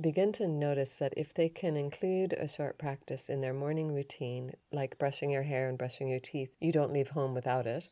begin 0.00 0.32
to 0.32 0.46
notice 0.46 0.94
that 0.96 1.14
if 1.16 1.34
they 1.34 1.48
can 1.48 1.76
include 1.76 2.32
a 2.32 2.46
short 2.46 2.78
practice 2.78 3.28
in 3.28 3.40
their 3.40 3.52
morning 3.52 3.92
routine, 3.92 4.52
like 4.70 4.98
brushing 4.98 5.30
your 5.30 5.42
hair 5.42 5.68
and 5.68 5.76
brushing 5.76 6.08
your 6.08 6.20
teeth, 6.20 6.54
you 6.60 6.70
don't 6.70 6.92
leave 6.92 7.10
home 7.10 7.34
without 7.34 7.66
it, 7.66 7.88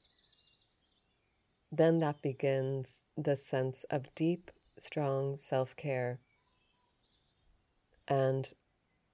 then 1.73 1.99
that 1.99 2.23
begins 2.23 3.03
the 3.17 3.35
sense 3.35 3.85
of 3.91 4.15
deep, 4.15 4.53
strong 4.79 5.37
self 5.37 5.75
care. 5.75 6.21
And 8.07 8.47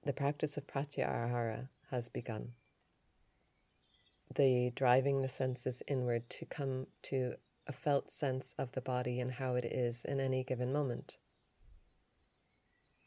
the 0.03 0.13
practice 0.13 0.55
of 0.55 0.67
pratyahara 0.67 1.69
has 1.89 2.09
begun. 2.09 2.49
The 4.35 4.71
driving 4.75 5.21
the 5.21 5.29
senses 5.29 5.81
inward 5.87 6.29
to 6.31 6.45
come 6.45 6.87
to 7.03 7.35
a 7.67 7.71
felt 7.71 8.11
sense 8.11 8.53
of 8.57 8.71
the 8.73 8.81
body 8.81 9.19
and 9.19 9.31
how 9.33 9.55
it 9.55 9.65
is 9.65 10.03
in 10.05 10.19
any 10.19 10.43
given 10.43 10.73
moment. 10.73 11.17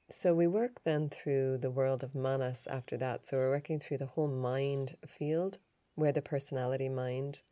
So 0.08 0.34
we 0.34 0.46
work 0.46 0.82
then 0.84 1.08
through 1.10 1.58
the 1.58 1.70
world 1.70 2.04
of 2.04 2.14
manas 2.14 2.68
after 2.70 2.96
that. 2.98 3.26
So 3.26 3.36
we're 3.36 3.50
working 3.50 3.80
through 3.80 3.98
the 3.98 4.06
whole 4.06 4.28
mind 4.28 4.96
field 5.06 5.58
where 5.96 6.12
the 6.12 6.22
personality 6.22 6.88
mind 6.88 7.42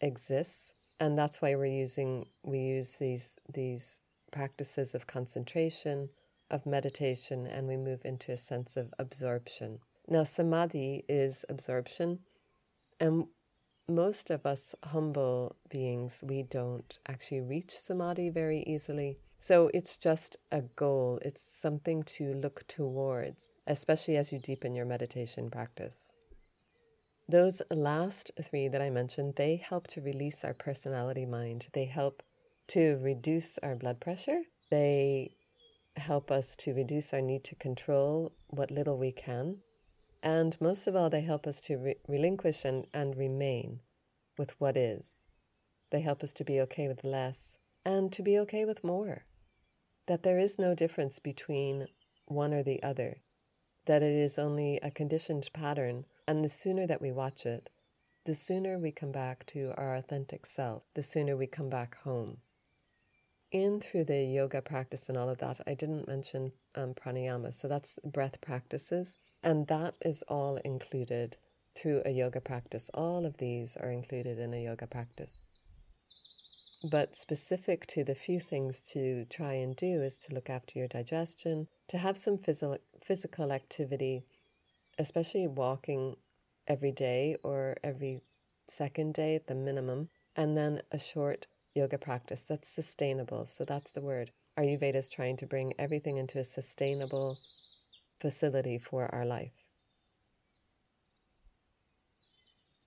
exists. 0.00 0.72
And 1.00 1.18
that's 1.18 1.42
why 1.42 1.56
we're 1.56 1.66
using 1.66 2.26
we 2.44 2.60
use 2.60 2.96
these 2.96 3.34
these 3.52 4.02
practices 4.30 4.94
of 4.94 5.08
concentration, 5.08 6.08
of 6.50 6.64
meditation, 6.64 7.46
and 7.46 7.66
we 7.66 7.76
move 7.76 8.00
into 8.04 8.30
a 8.30 8.36
sense 8.36 8.76
of 8.76 8.94
absorption. 8.98 9.78
Now 10.08 10.22
samadhi 10.22 11.04
is 11.08 11.44
absorption. 11.48 12.20
And 13.00 13.26
most 13.88 14.30
of 14.30 14.46
us 14.46 14.74
humble 14.84 15.56
beings, 15.68 16.22
we 16.26 16.42
don't 16.42 16.98
actually 17.08 17.40
reach 17.40 17.76
samadhi 17.76 18.30
very 18.30 18.62
easily. 18.66 19.18
So 19.38 19.70
it's 19.74 19.96
just 19.96 20.36
a 20.52 20.62
goal, 20.62 21.18
it's 21.22 21.42
something 21.42 22.04
to 22.04 22.32
look 22.32 22.66
towards, 22.68 23.52
especially 23.66 24.16
as 24.16 24.32
you 24.32 24.38
deepen 24.38 24.74
your 24.74 24.86
meditation 24.86 25.50
practice. 25.50 26.12
Those 27.28 27.62
last 27.70 28.30
three 28.40 28.68
that 28.68 28.82
I 28.82 28.90
mentioned, 28.90 29.34
they 29.36 29.56
help 29.56 29.86
to 29.88 30.00
release 30.00 30.44
our 30.44 30.54
personality 30.54 31.26
mind. 31.26 31.68
They 31.72 31.86
help 31.86 32.22
to 32.68 32.98
reduce 33.02 33.58
our 33.58 33.74
blood 33.74 34.00
pressure. 34.00 34.42
They 34.70 35.34
help 35.96 36.30
us 36.30 36.56
to 36.56 36.72
reduce 36.72 37.12
our 37.12 37.20
need 37.20 37.44
to 37.44 37.54
control 37.54 38.32
what 38.48 38.70
little 38.70 38.98
we 38.98 39.12
can. 39.12 39.58
And 40.22 40.60
most 40.60 40.86
of 40.86 40.94
all, 40.94 41.10
they 41.10 41.22
help 41.22 41.46
us 41.46 41.60
to 41.62 41.76
re- 41.76 41.96
relinquish 42.06 42.64
and, 42.64 42.86
and 42.94 43.16
remain 43.16 43.80
with 44.38 44.58
what 44.60 44.76
is. 44.76 45.26
They 45.90 46.00
help 46.00 46.22
us 46.22 46.32
to 46.34 46.44
be 46.44 46.60
okay 46.60 46.88
with 46.88 47.04
less 47.04 47.58
and 47.84 48.12
to 48.12 48.22
be 48.22 48.38
okay 48.38 48.64
with 48.64 48.84
more. 48.84 49.24
That 50.06 50.22
there 50.22 50.38
is 50.38 50.58
no 50.58 50.74
difference 50.74 51.18
between 51.18 51.88
one 52.26 52.54
or 52.54 52.62
the 52.62 52.82
other, 52.82 53.18
that 53.86 54.02
it 54.02 54.14
is 54.14 54.38
only 54.38 54.78
a 54.82 54.90
conditioned 54.90 55.48
pattern, 55.52 56.06
and 56.26 56.44
the 56.44 56.48
sooner 56.48 56.86
that 56.86 57.02
we 57.02 57.10
watch 57.12 57.44
it, 57.44 57.68
the 58.24 58.34
sooner 58.34 58.78
we 58.78 58.92
come 58.92 59.12
back 59.12 59.44
to 59.46 59.72
our 59.76 59.96
authentic 59.96 60.46
self, 60.46 60.84
the 60.94 61.02
sooner 61.02 61.36
we 61.36 61.46
come 61.46 61.68
back 61.68 61.98
home. 62.02 62.38
In 63.50 63.80
through 63.80 64.04
the 64.04 64.22
yoga 64.24 64.62
practice 64.62 65.08
and 65.08 65.18
all 65.18 65.28
of 65.28 65.38
that, 65.38 65.60
I 65.66 65.74
didn't 65.74 66.08
mention 66.08 66.52
um, 66.74 66.94
pranayama, 66.94 67.52
so 67.52 67.68
that's 67.68 67.98
breath 68.04 68.40
practices, 68.40 69.16
and 69.42 69.66
that 69.66 69.96
is 70.04 70.22
all 70.28 70.56
included 70.64 71.36
through 71.74 72.02
a 72.04 72.10
yoga 72.10 72.40
practice. 72.40 72.90
All 72.94 73.24
of 73.26 73.38
these 73.38 73.76
are 73.76 73.90
included 73.90 74.38
in 74.38 74.54
a 74.54 74.62
yoga 74.62 74.86
practice. 74.86 75.42
But 76.84 77.14
specific 77.14 77.86
to 77.88 78.04
the 78.04 78.14
few 78.14 78.40
things 78.40 78.80
to 78.92 79.24
try 79.26 79.54
and 79.54 79.76
do 79.76 80.02
is 80.02 80.18
to 80.18 80.34
look 80.34 80.50
after 80.50 80.78
your 80.78 80.88
digestion, 80.88 81.68
to 81.88 81.98
have 81.98 82.16
some 82.16 82.38
phys- 82.38 82.78
physical 83.02 83.52
activity, 83.52 84.24
especially 84.98 85.46
walking 85.46 86.16
every 86.66 86.92
day 86.92 87.36
or 87.42 87.76
every 87.84 88.20
second 88.68 89.14
day 89.14 89.36
at 89.36 89.46
the 89.46 89.54
minimum, 89.54 90.08
and 90.34 90.56
then 90.56 90.82
a 90.90 90.98
short 90.98 91.46
yoga 91.74 91.98
practice 91.98 92.42
that's 92.42 92.68
sustainable. 92.68 93.46
So 93.46 93.64
that's 93.64 93.92
the 93.92 94.00
word. 94.00 94.32
Ayurveda 94.58 94.96
is 94.96 95.08
trying 95.08 95.36
to 95.38 95.46
bring 95.46 95.72
everything 95.78 96.16
into 96.16 96.40
a 96.40 96.44
sustainable 96.44 97.38
facility 98.22 98.78
for 98.78 99.12
our 99.14 99.26
life. 99.26 99.52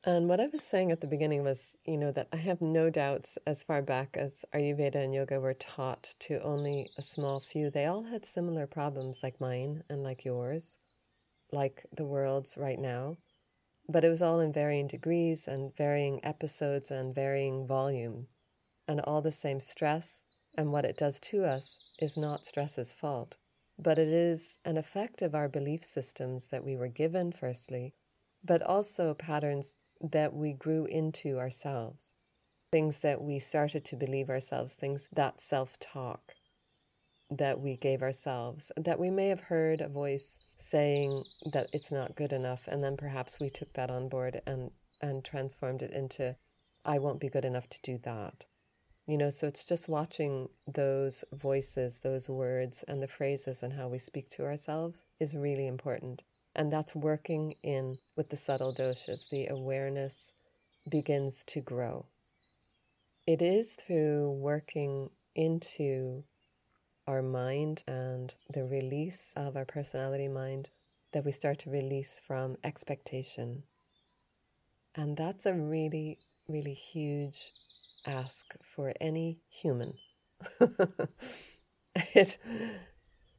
And 0.07 0.29
what 0.29 0.39
I 0.39 0.45
was 0.45 0.63
saying 0.63 0.91
at 0.91 1.01
the 1.01 1.07
beginning 1.07 1.43
was, 1.43 1.75
you 1.83 1.97
know, 1.97 2.11
that 2.11 2.27
I 2.31 2.37
have 2.37 2.61
no 2.61 2.89
doubts 2.89 3.37
as 3.45 3.63
far 3.63 3.81
back 3.81 4.15
as 4.15 4.45
Ayurveda 4.53 4.95
and 4.95 5.13
yoga 5.13 5.41
were 5.41 5.55
taught 5.55 6.13
to 6.21 6.41
only 6.43 6.89
a 6.97 7.01
small 7.01 7.39
few. 7.39 7.69
They 7.69 7.85
all 7.85 8.03
had 8.03 8.23
similar 8.23 8.67
problems 8.67 9.21
like 9.23 9.41
mine 9.41 9.83
and 9.89 10.03
like 10.03 10.23
yours, 10.23 10.77
like 11.51 11.85
the 11.91 12.05
world's 12.05 12.55
right 12.55 12.79
now. 12.79 13.17
But 13.89 14.03
it 14.03 14.09
was 14.09 14.21
all 14.21 14.39
in 14.39 14.53
varying 14.53 14.87
degrees 14.87 15.47
and 15.47 15.75
varying 15.75 16.23
episodes 16.23 16.91
and 16.91 17.13
varying 17.13 17.67
volume. 17.67 18.27
And 18.87 19.01
all 19.01 19.21
the 19.21 19.31
same 19.31 19.59
stress 19.59 20.21
and 20.57 20.71
what 20.71 20.85
it 20.85 20.97
does 20.97 21.19
to 21.31 21.43
us 21.43 21.95
is 21.99 22.15
not 22.15 22.45
stress's 22.45 22.93
fault. 22.93 23.35
But 23.79 23.99
it 23.99 24.07
is 24.09 24.57
an 24.65 24.77
effect 24.77 25.21
of 25.21 25.35
our 25.35 25.49
belief 25.49 25.83
systems 25.85 26.47
that 26.47 26.63
we 26.63 26.75
were 26.77 26.87
given, 26.89 27.31
firstly, 27.31 27.93
but 28.43 28.61
also 28.61 29.13
patterns 29.13 29.75
that 30.01 30.33
we 30.33 30.53
grew 30.53 30.85
into 30.85 31.39
ourselves. 31.39 32.13
things 32.71 32.99
that 33.01 33.21
we 33.21 33.39
started 33.39 33.85
to 33.85 33.95
believe 33.95 34.29
ourselves, 34.29 34.75
things 34.75 35.07
that 35.13 35.41
self 35.41 35.79
talk 35.79 36.33
that 37.31 37.59
we 37.59 37.77
gave 37.77 38.01
ourselves, 38.03 38.71
that 38.77 38.99
we 38.99 39.09
may 39.09 39.29
have 39.29 39.41
heard 39.41 39.81
a 39.81 39.89
voice 39.89 40.47
saying 40.55 41.23
that 41.53 41.67
it's 41.73 41.91
not 41.91 42.15
good 42.15 42.33
enough, 42.33 42.67
and 42.67 42.83
then 42.83 42.95
perhaps 42.97 43.39
we 43.39 43.49
took 43.49 43.71
that 43.73 43.89
on 43.91 44.07
board 44.09 44.41
and, 44.47 44.71
and 45.01 45.23
transformed 45.25 45.81
it 45.81 45.91
into, 45.91 46.35
I 46.85 46.99
won't 46.99 47.19
be 47.21 47.29
good 47.29 47.45
enough 47.45 47.69
to 47.69 47.81
do 47.83 47.99
that. 48.03 48.45
You 49.07 49.17
know, 49.19 49.29
so 49.29 49.45
it's 49.45 49.63
just 49.63 49.87
watching 49.87 50.49
those 50.73 51.23
voices, 51.31 51.99
those 51.99 52.27
words, 52.27 52.83
and 52.87 53.03
the 53.03 53.07
phrases 53.07 53.61
and 53.61 53.71
how 53.71 53.87
we 53.87 53.99
speak 53.99 54.29
to 54.31 54.43
ourselves 54.45 55.03
is 55.19 55.35
really 55.35 55.67
important. 55.67 56.23
And 56.55 56.71
that's 56.71 56.95
working 56.95 57.53
in 57.63 57.97
with 58.17 58.29
the 58.29 58.37
subtle 58.37 58.73
doshas. 58.73 59.29
The 59.29 59.47
awareness 59.47 60.39
begins 60.89 61.43
to 61.45 61.61
grow. 61.61 62.05
It 63.27 63.43
is 63.43 63.73
through 63.73 64.39
working 64.41 65.09
into 65.35 66.23
our 67.07 67.21
mind 67.21 67.83
and 67.87 68.33
the 68.51 68.65
release 68.65 69.33
of 69.35 69.55
our 69.55 69.65
personality 69.65 70.27
mind 70.27 70.69
that 71.13 71.25
we 71.25 71.31
start 71.31 71.59
to 71.59 71.69
release 71.69 72.19
from 72.25 72.57
expectation. 72.63 73.63
And 74.95 75.15
that's 75.15 75.45
a 75.45 75.53
really, 75.53 76.17
really 76.49 76.73
huge 76.73 77.51
ask 78.05 78.53
for 78.75 78.93
any 78.99 79.37
human. 79.61 79.91
it, 82.13 82.37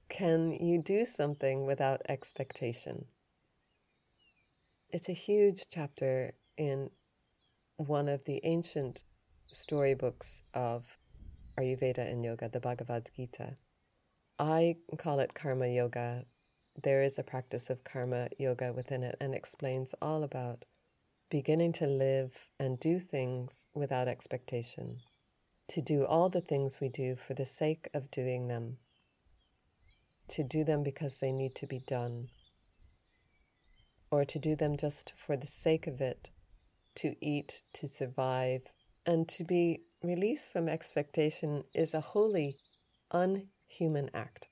can 0.09 0.53
you 0.53 0.83
do 0.83 1.05
something 1.05 1.67
without 1.67 2.03
expectation? 2.09 3.07
It's 4.91 5.09
a 5.09 5.13
huge 5.13 5.67
chapter 5.71 6.35
in 6.57 6.91
one 7.77 8.09
of 8.09 8.25
the 8.25 8.41
ancient 8.45 9.03
storybooks 9.53 10.43
of 10.55 10.85
Ayurveda 11.59 11.99
and 11.99 12.25
yoga, 12.25 12.49
the 12.49 12.61
Bhagavad 12.61 13.11
Gita. 13.17 13.57
I 14.39 14.77
call 14.99 15.21
it 15.21 15.35
karma 15.35 15.69
yoga. 15.69 16.25
There 16.83 17.03
is 17.03 17.19
a 17.19 17.23
practice 17.23 17.71
of 17.71 17.85
karma 17.85 18.29
yoga 18.39 18.73
within 18.73 19.03
it 19.03 19.17
and 19.21 19.35
explains 19.35 19.95
all 20.03 20.23
about 20.23 20.65
beginning 21.31 21.73
to 21.73 21.87
live 21.87 22.49
and 22.59 22.79
do 22.79 23.01
things 23.01 23.67
without 23.75 24.09
expectation, 24.09 24.99
to 25.69 25.83
do 25.83 26.05
all 26.05 26.29
the 26.29 26.41
things 26.41 26.79
we 26.81 26.89
do 26.89 27.17
for 27.17 27.35
the 27.35 27.45
sake 27.45 27.89
of 27.93 28.11
doing 28.11 28.49
them, 28.49 28.79
to 30.29 30.45
do 30.45 30.65
them 30.65 30.83
because 30.83 31.17
they 31.17 31.33
need 31.33 31.55
to 31.55 31.67
be 31.67 31.81
done, 31.81 32.29
or 34.11 34.25
to 34.25 34.39
do 34.39 34.55
them 34.55 34.77
just 34.77 35.13
for 35.17 35.37
the 35.37 35.47
sake 35.47 35.87
of 35.87 36.01
it, 36.01 36.31
to 36.95 37.17
eat, 37.21 37.63
to 37.73 37.89
survive, 37.89 38.63
and 39.05 39.29
to 39.29 39.45
be 39.45 39.83
released 40.03 40.53
from 40.53 40.69
expectation 40.69 41.65
is 41.75 41.95
a 41.95 42.01
wholly 42.01 42.57
unhuman 43.13 44.11
act. 44.15 44.49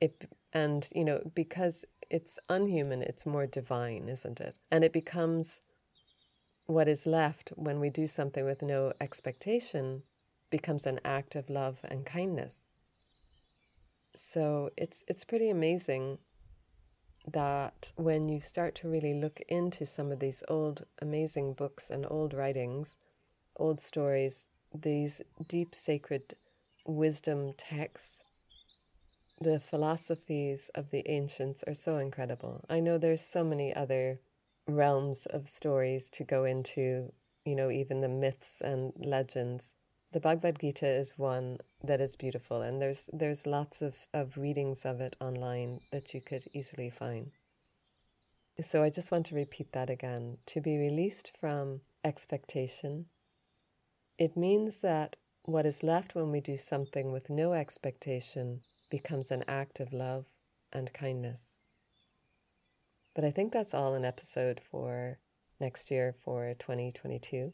It, 0.00 0.28
and, 0.54 0.88
you 0.94 1.04
know, 1.04 1.20
because 1.34 1.84
it's 2.08 2.38
unhuman, 2.48 3.02
it's 3.02 3.26
more 3.26 3.46
divine, 3.46 4.08
isn't 4.08 4.40
it? 4.40 4.54
And 4.70 4.84
it 4.84 4.92
becomes 4.92 5.60
what 6.66 6.88
is 6.88 7.06
left 7.06 7.52
when 7.56 7.80
we 7.80 7.90
do 7.90 8.06
something 8.06 8.44
with 8.44 8.62
no 8.62 8.92
expectation 9.00 10.02
becomes 10.50 10.86
an 10.86 11.00
act 11.04 11.34
of 11.34 11.50
love 11.50 11.78
and 11.84 12.06
kindness. 12.06 12.56
So 14.16 14.70
it's 14.76 15.02
it's 15.08 15.24
pretty 15.24 15.50
amazing 15.50 16.18
that 17.26 17.92
when 17.96 18.28
you 18.28 18.40
start 18.40 18.74
to 18.76 18.88
really 18.88 19.14
look 19.14 19.40
into 19.48 19.84
some 19.84 20.12
of 20.12 20.20
these 20.20 20.42
old 20.48 20.84
amazing 21.02 21.54
books 21.54 21.90
and 21.90 22.06
old 22.08 22.32
writings, 22.34 22.96
old 23.56 23.80
stories, 23.80 24.46
these 24.72 25.22
deep 25.48 25.74
sacred 25.74 26.34
wisdom 26.86 27.52
texts, 27.56 28.33
the 29.44 29.60
philosophies 29.60 30.70
of 30.74 30.90
the 30.90 31.06
ancients 31.06 31.62
are 31.66 31.74
so 31.74 31.98
incredible. 31.98 32.64
I 32.70 32.80
know 32.80 32.96
there's 32.96 33.20
so 33.20 33.44
many 33.44 33.74
other 33.74 34.20
realms 34.66 35.26
of 35.26 35.50
stories 35.50 36.08
to 36.10 36.24
go 36.24 36.44
into, 36.44 37.12
you 37.44 37.54
know, 37.54 37.70
even 37.70 38.00
the 38.00 38.08
myths 38.08 38.62
and 38.62 38.94
legends. 38.96 39.74
The 40.12 40.20
Bhagavad 40.20 40.60
Gita 40.60 40.88
is 40.88 41.18
one 41.18 41.58
that 41.82 42.00
is 42.00 42.16
beautiful, 42.16 42.62
and 42.62 42.80
there's 42.80 43.10
there's 43.12 43.46
lots 43.46 43.82
of 43.82 43.94
of 44.14 44.38
readings 44.38 44.86
of 44.86 45.02
it 45.02 45.14
online 45.20 45.80
that 45.92 46.14
you 46.14 46.22
could 46.22 46.46
easily 46.54 46.88
find. 46.88 47.32
So 48.62 48.82
I 48.82 48.88
just 48.88 49.10
want 49.12 49.26
to 49.26 49.34
repeat 49.34 49.72
that 49.72 49.90
again: 49.90 50.38
to 50.46 50.62
be 50.62 50.78
released 50.78 51.32
from 51.38 51.82
expectation. 52.02 53.06
It 54.16 54.38
means 54.38 54.80
that 54.80 55.16
what 55.42 55.66
is 55.66 55.82
left 55.82 56.14
when 56.14 56.30
we 56.30 56.40
do 56.40 56.56
something 56.56 57.12
with 57.12 57.28
no 57.28 57.52
expectation 57.52 58.62
becomes 58.94 59.32
an 59.32 59.42
act 59.48 59.80
of 59.80 59.92
love 59.92 60.26
and 60.72 60.92
kindness. 60.92 61.58
But 63.12 63.24
I 63.24 63.32
think 63.32 63.52
that's 63.52 63.74
all 63.74 63.94
an 63.94 64.04
episode 64.04 64.60
for 64.70 65.18
next 65.58 65.90
year 65.90 66.14
for 66.24 66.54
2022. 66.60 67.52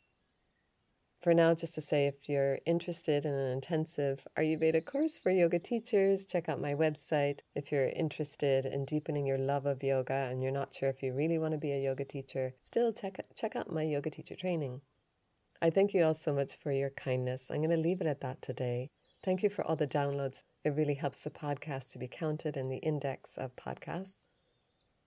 For 1.23 1.33
now, 1.33 1.55
just 1.55 1.75
to 1.77 1.81
say 1.81 2.07
if 2.07 2.29
you're 2.29 2.59
interested 2.67 3.25
in 3.25 3.33
an 3.33 3.53
intensive 3.53 4.27
Ayurveda 4.39 4.85
course 4.85 5.17
for 5.17 5.31
yoga 5.31 5.59
teachers, 5.59 6.27
check 6.27 6.47
out 6.51 6.61
my 6.61 6.75
website. 6.75 7.39
If 7.55 7.73
you're 7.73 7.89
interested 7.89 8.67
in 8.67 8.85
deepening 8.85 9.25
your 9.25 9.39
love 9.39 9.65
of 9.65 9.83
yoga 9.83 10.29
and 10.31 10.43
you're 10.43 10.53
not 10.61 10.75
sure 10.75 10.91
if 10.91 11.03
you 11.03 11.15
really 11.15 11.39
want 11.39 11.53
to 11.53 11.59
be 11.59 11.73
a 11.73 11.83
yoga 11.83 12.05
teacher, 12.05 12.53
still 12.65 12.93
check, 12.93 13.19
check 13.35 13.57
out 13.57 13.73
my 13.73 13.83
yoga 13.83 14.11
teacher 14.11 14.37
training. 14.37 14.83
I 15.63 15.71
thank 15.71 15.95
you 15.95 16.05
all 16.05 16.13
so 16.13 16.35
much 16.35 16.57
for 16.57 16.71
your 16.71 16.91
kindness. 16.91 17.51
I'm 17.51 17.63
going 17.65 17.71
to 17.71 17.89
leave 17.89 18.03
it 18.03 18.07
at 18.07 18.21
that 18.21 18.43
today. 18.43 18.91
Thank 19.25 19.43
you 19.43 19.49
for 19.49 19.65
all 19.65 19.77
the 19.77 19.87
downloads. 19.87 20.43
It 20.63 20.71
really 20.77 20.95
helps 20.95 21.21
the 21.21 21.31
podcast 21.31 21.91
to 21.93 21.99
be 21.99 22.09
counted 22.09 22.57
in 22.57 22.67
the 22.67 22.79
index 22.79 23.39
of 23.39 23.57
podcasts. 23.57 24.27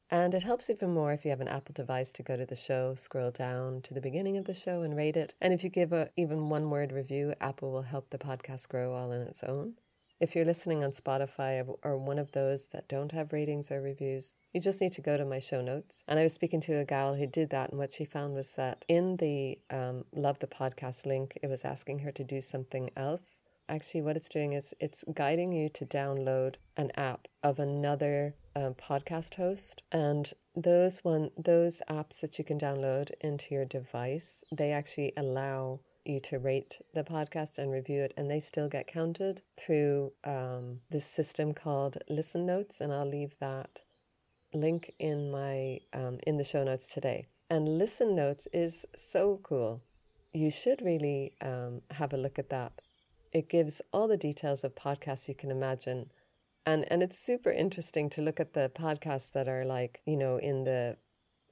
And 0.10 0.34
it 0.34 0.44
helps 0.44 0.70
even 0.70 0.94
more 0.94 1.14
if 1.14 1.26
you 1.26 1.32
have 1.32 1.42
an 1.42 1.48
Apple 1.48 1.74
device 1.74 2.12
to 2.14 2.24
go 2.24 2.36
to 2.36 2.46
the 2.46 2.56
show, 2.56 2.96
scroll 2.96 3.32
down 3.32 3.82
to 3.84 3.94
the 3.94 4.02
beginning 4.02 4.38
of 4.38 4.46
the 4.46 4.54
show 4.54 4.82
and 4.82 4.96
rate 4.96 5.18
it. 5.18 5.34
And 5.42 5.54
if 5.54 5.64
you 5.64 5.70
give 5.70 5.94
a 5.94 6.10
even 6.18 6.50
one 6.50 6.70
word 6.70 6.92
review, 6.92 7.34
Apple 7.40 7.72
will 7.72 7.84
help 7.84 8.10
the 8.10 8.18
podcast 8.18 8.68
grow 8.68 8.94
all 8.94 9.12
on 9.12 9.22
its 9.22 9.44
own. 9.44 9.76
If 10.20 10.36
you're 10.36 10.46
listening 10.46 10.84
on 10.84 10.92
Spotify 10.92 11.68
or 11.84 11.98
one 11.98 12.20
of 12.20 12.32
those 12.32 12.68
that 12.70 12.88
don't 12.88 13.12
have 13.12 13.34
ratings 13.34 13.70
or 13.72 13.82
reviews, 13.82 14.36
you 14.54 14.62
just 14.62 14.82
need 14.82 14.94
to 14.94 15.02
go 15.02 15.18
to 15.18 15.26
my 15.26 15.40
show 15.40 15.62
notes. 15.62 16.04
And 16.08 16.18
I 16.18 16.24
was 16.24 16.34
speaking 16.34 16.62
to 16.62 16.80
a 16.80 16.86
gal 16.86 17.16
who 17.16 17.28
did 17.28 17.50
that, 17.50 17.72
and 17.72 17.80
what 17.80 17.92
she 17.92 18.06
found 18.06 18.34
was 18.34 18.52
that 18.52 18.86
in 18.88 19.18
the 19.18 19.60
um, 19.70 20.06
Love 20.14 20.40
the 20.40 20.48
Podcast 20.48 21.06
link, 21.06 21.38
it 21.44 21.48
was 21.48 21.66
asking 21.66 22.00
her 22.00 22.12
to 22.12 22.24
do 22.24 22.40
something 22.40 22.90
else 22.96 23.42
actually 23.70 24.02
what 24.02 24.18
it's 24.18 24.30
doing 24.30 24.54
is 24.54 24.74
it's 24.80 25.04
guiding 25.14 25.52
you 25.52 25.70
to 25.70 25.86
download 25.86 26.56
an 26.78 26.92
app 26.96 27.28
of 27.44 27.60
another 27.60 28.36
um, 28.56 28.76
podcast 28.76 29.36
host. 29.36 29.84
And 29.92 30.32
those 30.56 31.00
one 31.00 31.32
those 31.38 31.82
apps 31.90 32.22
that 32.22 32.38
you 32.38 32.46
can 32.46 32.60
download 32.60 33.10
into 33.22 33.56
your 33.56 33.66
device 33.66 34.44
they 34.52 34.72
actually 34.72 35.12
allow 35.18 35.80
you 36.06 36.20
to 36.20 36.38
rate 36.38 36.80
the 36.94 37.04
podcast 37.04 37.58
and 37.58 37.72
review 37.72 38.02
it 38.04 38.14
and 38.18 38.30
they 38.30 38.40
still 38.40 38.70
get 38.70 38.86
counted 38.86 39.42
through 39.58 40.12
um, 40.26 40.78
this 40.92 41.06
system 41.06 41.54
called 41.54 41.98
listen 42.10 42.46
notes. 42.46 42.82
And 42.82 42.94
i'll 42.94 43.10
leave 43.10 43.36
that 43.40 43.82
link 44.54 44.94
in 45.00 45.32
my 45.32 45.80
um, 45.94 46.20
in 46.28 46.38
the 46.38 46.44
show 46.44 46.64
notes 46.64 46.88
today. 46.88 47.26
And 47.50 47.78
listen 47.78 48.16
notes 48.16 48.48
is 48.54 48.86
so 48.96 49.40
cool. 49.44 49.82
You 50.34 50.50
should 50.50 50.82
really 50.82 51.34
um, 51.42 51.82
have 51.92 52.14
a 52.14 52.18
look 52.18 52.40
at 52.40 52.50
that 52.50 52.74
it 53.34 53.50
gives 53.50 53.82
all 53.92 54.08
the 54.08 54.18
details 54.18 54.64
of 54.64 54.76
podcasts 54.76 55.28
you 55.28 55.36
can 55.36 55.52
imagine. 55.52 56.12
And 56.66 56.86
and 56.90 57.04
it's 57.04 57.20
super 57.20 57.52
interesting 57.52 58.10
to 58.12 58.22
look 58.22 58.40
at 58.40 58.54
the 58.54 58.72
podcasts 58.74 59.32
that 59.34 59.50
are 59.50 59.66
like, 59.66 60.02
you 60.06 60.16
know, 60.16 60.38
in 60.38 60.64
the 60.64 60.98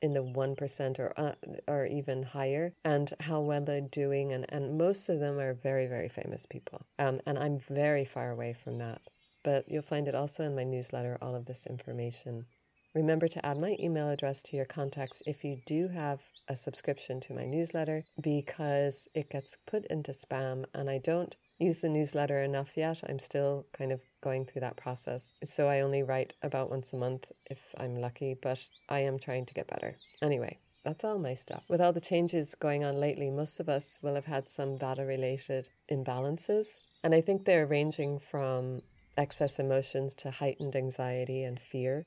in 0.02 0.14
the 0.14 0.24
1% 0.24 1.00
or 1.00 1.14
uh, 1.18 1.34
or 1.68 1.86
even 1.86 2.24
higher 2.24 2.74
and 2.84 3.14
how 3.20 3.40
well 3.40 3.64
they're 3.64 3.82
doing 3.82 4.34
and, 4.34 4.46
and 4.50 4.76
most 4.78 5.10
of 5.10 5.20
them 5.20 5.38
are 5.38 5.54
very 5.54 5.86
very 5.88 6.10
famous 6.10 6.46
people. 6.46 6.86
Um, 6.98 7.20
and 7.26 7.38
i'm 7.38 7.60
very 7.60 8.06
far 8.06 8.32
away 8.32 8.54
from 8.54 8.78
that. 8.78 9.02
But 9.44 9.70
you'll 9.70 9.82
find 9.82 10.08
it 10.08 10.16
also 10.16 10.44
in 10.44 10.56
my 10.56 10.64
newsletter 10.64 11.18
all 11.22 11.36
of 11.36 11.46
this 11.46 11.66
information. 11.66 12.46
Remember 12.94 13.28
to 13.30 13.46
add 13.46 13.58
my 13.58 13.78
email 13.80 14.10
address 14.10 14.42
to 14.44 14.58
your 14.58 14.66
contacts 14.66 15.24
if 15.26 15.46
you 15.46 15.62
do 15.66 15.88
have 15.88 16.22
a 16.50 16.56
subscription 16.56 17.22
to 17.22 17.34
my 17.34 17.46
newsletter 17.46 18.04
because 18.22 19.08
it 19.16 19.30
gets 19.30 19.58
put 19.66 19.86
into 19.86 20.12
spam 20.12 20.66
and 20.74 20.90
i 20.90 20.98
don't 20.98 21.36
use 21.62 21.82
the 21.82 21.90
newsletter 21.90 22.42
enough 22.42 22.76
yet. 22.76 23.02
I'm 23.08 23.20
still 23.20 23.66
kind 23.72 23.92
of 23.92 24.02
going 24.22 24.46
through 24.46 24.62
that 24.62 24.78
process. 24.78 25.32
So 25.44 25.68
I 25.68 25.82
only 25.82 26.04
write 26.04 26.34
about 26.42 26.70
once 26.70 26.92
a 26.94 26.98
month 26.98 27.32
if 27.46 27.60
I'm 27.78 28.02
lucky, 28.02 28.36
but 28.42 28.68
I 28.90 29.02
am 29.02 29.20
trying 29.20 29.46
to 29.46 29.54
get 29.54 29.68
better. 29.68 29.96
Anyway, 30.22 30.58
that's 30.84 31.04
all 31.04 31.20
my 31.20 31.36
stuff. 31.36 31.64
With 31.70 31.82
all 31.82 31.94
the 31.94 32.02
changes 32.02 32.56
going 32.56 32.84
on 32.84 33.00
lately, 33.00 33.30
most 33.30 33.60
of 33.60 33.70
us 33.70 34.00
will 34.02 34.16
have 34.16 34.26
had 34.26 34.50
some 34.50 34.78
Vata 34.78 35.08
related 35.08 35.70
imbalances. 35.92 36.78
And 37.04 37.14
I 37.14 37.22
think 37.22 37.46
they're 37.46 37.68
ranging 37.68 38.20
from 38.20 38.82
excess 39.18 39.60
emotions 39.60 40.14
to 40.16 40.32
heightened 40.32 40.76
anxiety 40.76 41.44
and 41.44 41.60
fear, 41.60 42.06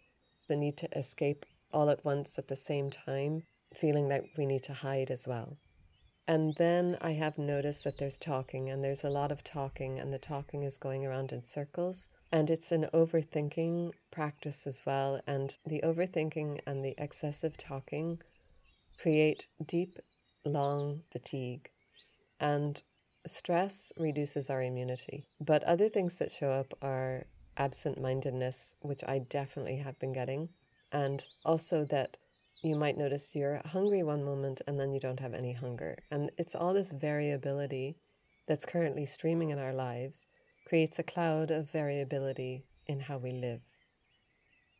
the 0.48 0.56
need 0.56 0.76
to 0.78 0.98
escape 0.98 1.46
all 1.72 1.90
at 1.90 2.04
once 2.04 2.38
at 2.38 2.48
the 2.48 2.56
same 2.56 2.90
time, 2.90 3.42
feeling 3.74 4.08
that 4.08 4.24
we 4.36 4.46
need 4.46 4.62
to 4.62 4.72
hide 4.72 5.10
as 5.10 5.26
well. 5.26 5.56
And 6.26 6.54
then 6.54 6.96
I 7.02 7.12
have 7.12 7.36
noticed 7.36 7.84
that 7.84 7.98
there's 7.98 8.16
talking, 8.16 8.70
and 8.70 8.82
there's 8.82 9.04
a 9.04 9.10
lot 9.10 9.30
of 9.30 9.44
talking, 9.44 9.98
and 9.98 10.12
the 10.12 10.18
talking 10.18 10.62
is 10.62 10.78
going 10.78 11.04
around 11.04 11.32
in 11.32 11.42
circles. 11.42 12.08
And 12.32 12.48
it's 12.50 12.72
an 12.72 12.86
overthinking 12.94 13.92
practice 14.10 14.66
as 14.66 14.82
well. 14.86 15.20
And 15.26 15.56
the 15.66 15.82
overthinking 15.84 16.60
and 16.66 16.84
the 16.84 16.94
excessive 16.96 17.56
talking 17.56 18.20
create 18.98 19.46
deep, 19.64 19.90
long 20.44 21.02
fatigue. 21.12 21.70
And 22.40 22.80
stress 23.26 23.92
reduces 23.98 24.48
our 24.48 24.62
immunity. 24.62 25.26
But 25.40 25.62
other 25.64 25.88
things 25.88 26.16
that 26.16 26.32
show 26.32 26.50
up 26.50 26.72
are 26.82 27.26
absent 27.56 28.00
mindedness, 28.00 28.76
which 28.80 29.04
I 29.06 29.18
definitely 29.18 29.76
have 29.76 29.98
been 29.98 30.12
getting. 30.12 30.48
And 30.90 31.24
also 31.44 31.84
that 31.90 32.16
you 32.64 32.76
might 32.76 32.96
notice 32.96 33.34
you're 33.34 33.60
hungry 33.66 34.02
one 34.02 34.24
moment 34.24 34.62
and 34.66 34.80
then 34.80 34.90
you 34.90 34.98
don't 34.98 35.20
have 35.20 35.34
any 35.34 35.52
hunger. 35.52 35.96
And 36.10 36.30
it's 36.38 36.54
all 36.54 36.72
this 36.72 36.92
variability 36.92 37.96
that's 38.48 38.64
currently 38.64 39.06
streaming 39.06 39.50
in 39.50 39.58
our 39.58 39.74
lives 39.74 40.24
creates 40.66 40.98
a 40.98 41.02
cloud 41.02 41.50
of 41.50 41.70
variability 41.70 42.64
in 42.86 43.00
how 43.00 43.18
we 43.18 43.32
live. 43.32 43.60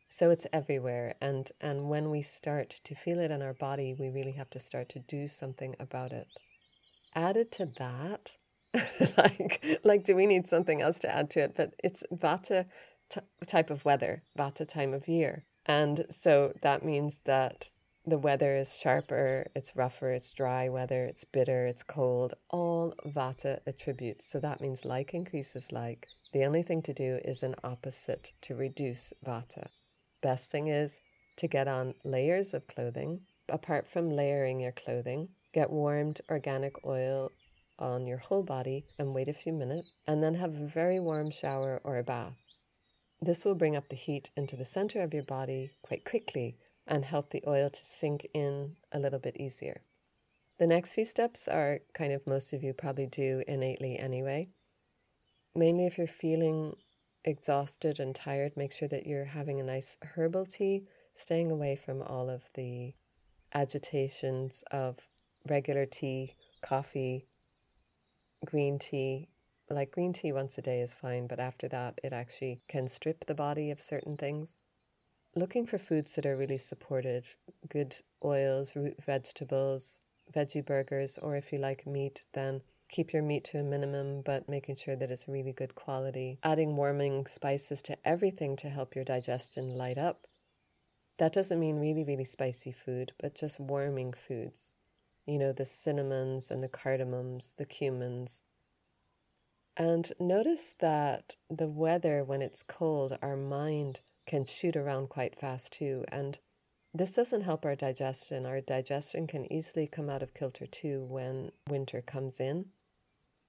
So 0.09 0.29
it's 0.29 0.47
everywhere 0.53 1.15
and 1.21 1.51
and 1.61 1.89
when 1.89 2.09
we 2.09 2.21
start 2.21 2.79
to 2.85 2.95
feel 2.95 3.19
it 3.19 3.31
in 3.31 3.41
our 3.41 3.53
body, 3.53 3.93
we 3.93 4.09
really 4.09 4.31
have 4.33 4.49
to 4.51 4.59
start 4.59 4.89
to 4.89 4.99
do 4.99 5.27
something 5.27 5.75
about 5.79 6.11
it. 6.11 6.27
Added 7.13 7.51
to 7.53 7.65
that, 7.77 8.31
like 9.17 9.81
like 9.83 10.05
do 10.05 10.15
we 10.15 10.25
need 10.25 10.47
something 10.47 10.81
else 10.81 10.99
to 10.99 11.13
add 11.13 11.29
to 11.31 11.41
it? 11.41 11.53
But 11.55 11.73
it's 11.83 12.03
vata 12.13 12.65
t- 13.09 13.21
type 13.45 13.69
of 13.69 13.85
weather, 13.85 14.23
vata 14.37 14.67
time 14.67 14.93
of 14.93 15.07
year. 15.07 15.45
And 15.65 16.05
so 16.09 16.53
that 16.61 16.85
means 16.85 17.21
that 17.25 17.71
the 18.05 18.19
weather 18.19 18.55
is 18.55 18.77
sharper, 18.77 19.47
it's 19.55 19.75
rougher, 19.75 20.11
it's 20.11 20.31
dry 20.31 20.69
weather, 20.69 21.05
it's 21.05 21.23
bitter, 21.23 21.65
it's 21.65 21.81
cold, 21.81 22.35
all 22.51 22.93
vata 23.05 23.59
attributes. 23.65 24.29
So 24.29 24.39
that 24.39 24.61
means 24.61 24.85
like 24.85 25.13
increases 25.13 25.71
like. 25.71 26.05
The 26.31 26.43
only 26.45 26.61
thing 26.61 26.83
to 26.83 26.93
do 26.93 27.19
is 27.25 27.41
an 27.41 27.55
opposite 27.63 28.31
to 28.41 28.55
reduce 28.55 29.11
vata. 29.25 29.69
Best 30.21 30.51
thing 30.51 30.67
is 30.67 30.99
to 31.37 31.47
get 31.47 31.67
on 31.67 31.95
layers 32.03 32.53
of 32.53 32.67
clothing. 32.67 33.21
Apart 33.49 33.87
from 33.87 34.11
layering 34.11 34.59
your 34.59 34.71
clothing, 34.71 35.29
get 35.53 35.71
warmed 35.71 36.21
organic 36.29 36.85
oil 36.85 37.31
on 37.79 38.05
your 38.05 38.17
whole 38.17 38.43
body 38.43 38.85
and 38.99 39.13
wait 39.13 39.27
a 39.27 39.33
few 39.33 39.53
minutes, 39.53 39.89
and 40.07 40.21
then 40.21 40.35
have 40.35 40.53
a 40.53 40.67
very 40.67 40.99
warm 40.99 41.29
shower 41.31 41.81
or 41.83 41.97
a 41.97 42.03
bath. 42.03 42.44
This 43.21 43.45
will 43.45 43.55
bring 43.55 43.75
up 43.75 43.89
the 43.89 43.95
heat 43.95 44.29
into 44.35 44.55
the 44.55 44.65
center 44.65 45.01
of 45.01 45.13
your 45.13 45.23
body 45.23 45.71
quite 45.81 46.05
quickly 46.05 46.57
and 46.85 47.05
help 47.05 47.29
the 47.29 47.43
oil 47.47 47.69
to 47.69 47.85
sink 47.85 48.27
in 48.33 48.75
a 48.91 48.99
little 48.99 49.19
bit 49.19 49.37
easier. 49.37 49.81
The 50.57 50.67
next 50.67 50.93
few 50.93 51.05
steps 51.05 51.47
are 51.47 51.79
kind 51.93 52.13
of 52.13 52.27
most 52.27 52.53
of 52.53 52.63
you 52.63 52.73
probably 52.73 53.07
do 53.07 53.43
innately 53.47 53.97
anyway. 53.97 54.49
Mainly 55.53 55.85
if 55.85 55.97
you're 55.97 56.07
feeling 56.07 56.75
exhausted 57.23 57.99
and 57.99 58.15
tired, 58.15 58.55
make 58.55 58.71
sure 58.71 58.87
that 58.87 59.07
you're 59.07 59.25
having 59.25 59.59
a 59.59 59.63
nice 59.63 59.97
herbal 60.01 60.45
tea, 60.45 60.83
staying 61.13 61.51
away 61.51 61.75
from 61.75 62.01
all 62.01 62.29
of 62.29 62.43
the 62.53 62.93
agitations 63.53 64.63
of 64.71 64.97
regular 65.47 65.85
tea, 65.85 66.35
coffee, 66.61 67.25
green 68.45 68.77
tea. 68.79 69.29
Like 69.69 69.91
green 69.91 70.13
tea 70.13 70.31
once 70.31 70.57
a 70.57 70.61
day 70.61 70.81
is 70.81 70.93
fine, 70.93 71.27
but 71.27 71.39
after 71.39 71.67
that, 71.69 71.99
it 72.03 72.13
actually 72.13 72.61
can 72.67 72.87
strip 72.87 73.25
the 73.25 73.35
body 73.35 73.71
of 73.71 73.81
certain 73.81 74.17
things 74.17 74.57
looking 75.35 75.65
for 75.65 75.77
foods 75.77 76.15
that 76.15 76.25
are 76.25 76.37
really 76.37 76.57
supported 76.57 77.25
good 77.67 77.95
oils, 78.23 78.75
root 78.75 78.95
vegetables, 79.05 79.99
veggie 80.33 80.65
burgers, 80.65 81.17
or 81.21 81.35
if 81.35 81.51
you 81.51 81.57
like 81.57 81.85
meat, 81.85 82.21
then 82.33 82.61
keep 82.89 83.11
your 83.11 83.21
meat 83.21 83.43
to 83.43 83.59
a 83.59 83.63
minimum, 83.63 84.21
but 84.21 84.47
making 84.47 84.75
sure 84.75 84.95
that 84.95 85.11
it's 85.11 85.27
really 85.27 85.51
good 85.51 85.75
quality. 85.75 86.39
Adding 86.43 86.75
warming 86.77 87.25
spices 87.27 87.81
to 87.83 87.97
everything 88.05 88.55
to 88.57 88.69
help 88.69 88.95
your 88.95 89.03
digestion 89.03 89.75
light 89.75 89.97
up. 89.97 90.17
That 91.19 91.33
doesn't 91.33 91.59
mean 91.59 91.79
really, 91.79 92.03
really 92.03 92.25
spicy 92.25 92.71
food, 92.71 93.11
but 93.19 93.35
just 93.35 93.59
warming 93.59 94.13
foods. 94.13 94.75
You 95.25 95.39
know, 95.39 95.51
the 95.51 95.65
cinnamons 95.65 96.51
and 96.51 96.63
the 96.63 96.69
cardamoms, 96.69 97.55
the 97.57 97.65
cumins. 97.65 98.41
And 99.77 100.11
notice 100.19 100.73
that 100.79 101.35
the 101.49 101.67
weather, 101.67 102.23
when 102.23 102.41
it's 102.41 102.63
cold, 102.63 103.17
our 103.21 103.35
mind 103.35 103.99
can 104.25 104.45
shoot 104.45 104.75
around 104.75 105.09
quite 105.09 105.37
fast 105.37 105.73
too. 105.73 106.05
And 106.07 106.39
this 106.93 107.13
doesn't 107.13 107.41
help 107.41 107.65
our 107.65 107.75
digestion. 107.75 108.45
Our 108.45 108.61
digestion 108.61 109.27
can 109.27 109.51
easily 109.51 109.85
come 109.85 110.09
out 110.09 110.23
of 110.23 110.33
kilter 110.33 110.65
too 110.65 111.03
when 111.03 111.51
winter 111.67 112.01
comes 112.01 112.39
in. 112.39 112.67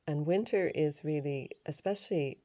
And 0.07 0.27
winter 0.27 0.71
is 0.75 1.05
really, 1.05 1.51
especially 1.65 2.39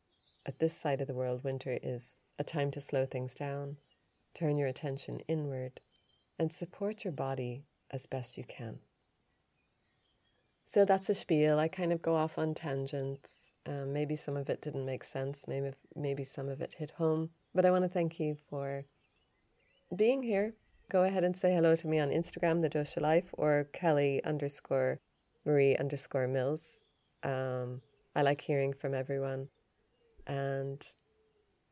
at 0.46 0.60
this 0.60 0.78
side 0.78 1.02
of 1.02 1.08
the 1.08 1.14
world, 1.14 1.44
winter 1.44 1.80
is 1.82 2.16
a 2.38 2.44
time 2.44 2.72
to 2.72 2.82
slow 2.82 3.06
things 3.06 3.34
down, 3.34 3.78
turn 4.36 4.58
your 4.58 4.68
attention 4.68 5.22
inward, 5.28 5.80
and 6.40 6.52
support 6.52 7.04
your 7.04 7.14
body 7.14 7.66
as 7.92 8.06
best 8.06 8.38
you 8.38 8.44
can. 8.44 8.80
So 10.66 10.86
that's 10.86 11.10
a 11.10 11.14
spiel. 11.14 11.60
I 11.60 11.68
kind 11.68 11.92
of 11.92 12.02
go 12.02 12.16
off 12.16 12.38
on 12.38 12.54
tangents. 12.54 13.51
Um, 13.66 13.94
maybe 13.94 14.16
some 14.16 14.38
of 14.38 14.50
it 14.50 14.62
didn't 14.62 14.86
make 14.86 15.04
sense. 15.04 15.46
Maybe 15.48 15.72
maybe 15.96 16.24
some 16.24 16.50
of 16.50 16.62
it 16.62 16.76
hit 16.80 16.92
home. 16.98 17.30
But 17.54 17.66
I 17.66 17.72
want 17.72 17.84
to 17.84 17.90
thank 17.90 18.20
you 18.20 18.38
for 18.50 18.86
being 19.96 20.24
here. 20.24 20.54
Go 20.90 21.04
ahead 21.04 21.24
and 21.24 21.36
say 21.36 21.54
hello 21.54 21.76
to 21.76 21.88
me 21.88 22.00
on 22.00 22.10
Instagram, 22.10 22.62
the 22.62 22.70
Dosha 22.70 23.02
Life, 23.02 23.30
or 23.34 23.68
Kelly 23.72 24.22
underscore 24.24 25.00
Marie 25.46 25.78
underscore 25.78 26.28
Mills. 26.28 26.80
Um, 27.24 27.82
I 28.16 28.24
like 28.24 28.42
hearing 28.42 28.74
from 28.74 28.94
everyone. 28.94 29.50
And 30.28 30.86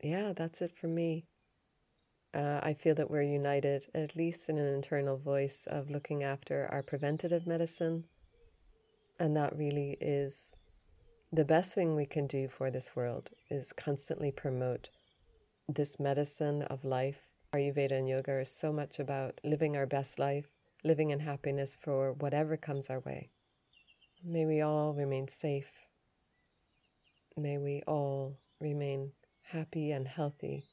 yeah, 0.02 0.34
that's 0.34 0.62
it 0.62 0.71
for 0.71 0.88
me. 0.88 1.25
Uh, 2.34 2.60
I 2.62 2.73
feel 2.73 2.95
that 2.95 3.10
we're 3.10 3.23
united, 3.23 3.86
at 3.95 4.15
least 4.15 4.49
in 4.49 4.58
an 4.58 4.73
internal 4.73 5.17
voice 5.17 5.67
of 5.69 5.89
looking 5.89 6.23
after 6.23 6.67
our 6.71 6.84
preventative 6.84 7.47
medicine. 7.47 8.06
And 9.19 9.36
that 9.36 9.58
really 9.58 9.97
is 9.99 10.56
the 11.32 11.46
best 11.46 11.76
thing 11.76 11.96
we 11.96 12.06
can 12.06 12.26
do 12.26 12.48
for 12.48 12.72
this 12.72 12.96
world 12.96 13.30
is 13.50 13.72
constantly 13.72 14.32
promote 14.32 14.89
this 15.68 16.00
medicine 16.00 16.63
of 16.63 16.84
life, 16.84 17.20
Ayurveda 17.54 17.92
and 17.92 18.10
yoga, 18.10 18.39
is 18.39 18.50
so 18.50 18.74
much 18.74 18.98
about 18.98 19.39
living 19.44 19.78
our 19.78 19.86
best 19.86 20.18
life, 20.18 20.48
living 20.84 21.12
in 21.12 21.20
happiness 21.20 21.78
for 21.80 22.13
whatever 22.13 22.58
comes 22.58 22.89
our 22.89 23.00
way. 23.02 23.30
May 24.24 24.48
we 24.48 24.62
all 24.62 24.94
remain 24.94 25.28
safe. 25.28 25.86
May 27.38 27.60
we 27.60 27.84
all 27.86 28.39
remain 28.60 29.12
happy 29.44 29.92
and 29.92 30.08
healthy 30.08 30.65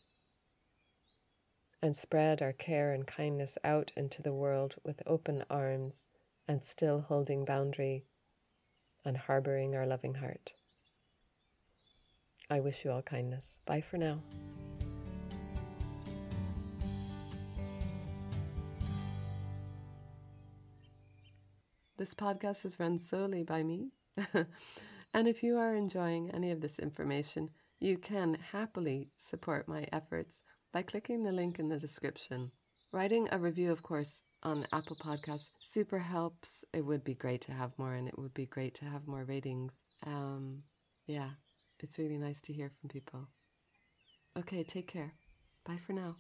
and 1.83 1.95
spread 1.95 2.41
our 2.41 2.55
care 2.55 2.93
and 2.93 3.07
kindness 3.07 3.59
out 3.63 3.93
into 3.95 4.23
the 4.23 4.33
world 4.33 4.77
with 4.83 5.03
open 5.07 5.45
arms 5.51 6.09
and 6.49 6.65
still 6.65 7.03
holding 7.03 7.45
boundary 7.45 8.05
and 9.07 9.17
harboring 9.17 9.75
our 9.75 9.87
loving 9.87 10.15
heart. 10.15 10.53
I 12.51 12.61
wish 12.61 12.85
you 12.85 12.91
all 12.91 13.03
kindness. 13.03 13.61
Bye 13.65 13.81
for 13.81 13.97
now. 13.97 14.21
This 21.99 22.13
podcast 22.13 22.67
is 22.67 22.79
run 22.79 22.99
solely 22.99 23.43
by 23.43 23.63
me. 23.63 23.89
and 25.15 25.27
if 25.27 25.43
you 25.43 25.57
are 25.57 25.75
enjoying 25.75 26.31
any 26.31 26.51
of 26.51 26.61
this 26.61 26.79
information, 26.79 27.49
you 27.81 27.97
can 27.97 28.37
happily 28.53 29.09
support 29.17 29.67
my 29.67 29.87
efforts 29.93 30.43
by 30.73 30.83
clicking 30.83 31.23
the 31.23 31.33
link 31.33 31.59
in 31.59 31.69
the 31.69 31.79
description. 31.79 32.51
Writing 32.93 33.29
a 33.33 33.39
review, 33.39 33.73
of 33.73 33.83
course, 33.83 34.23
on 34.47 34.65
Apple 34.73 34.95
Podcasts 34.97 35.49
super 35.61 35.99
helps. 35.99 36.65
It 36.73 36.83
would 36.83 37.03
be 37.03 37.15
great 37.15 37.41
to 37.43 37.53
have 37.53 37.73
more, 37.79 37.95
and 37.95 38.07
it 38.07 38.17
would 38.17 38.33
be 38.33 38.47
great 38.47 38.77
to 38.77 38.85
have 38.85 39.07
more 39.09 39.25
ratings. 39.25 39.73
Um, 40.07 40.63
yeah, 41.09 41.31
it's 41.81 41.99
really 41.99 42.17
nice 42.17 42.41
to 42.43 42.53
hear 42.53 42.71
from 42.81 42.89
people. 42.89 43.29
Okay, 44.39 44.63
take 44.63 44.87
care. 44.87 45.15
Bye 45.65 45.79
for 45.85 45.95
now. 45.95 46.17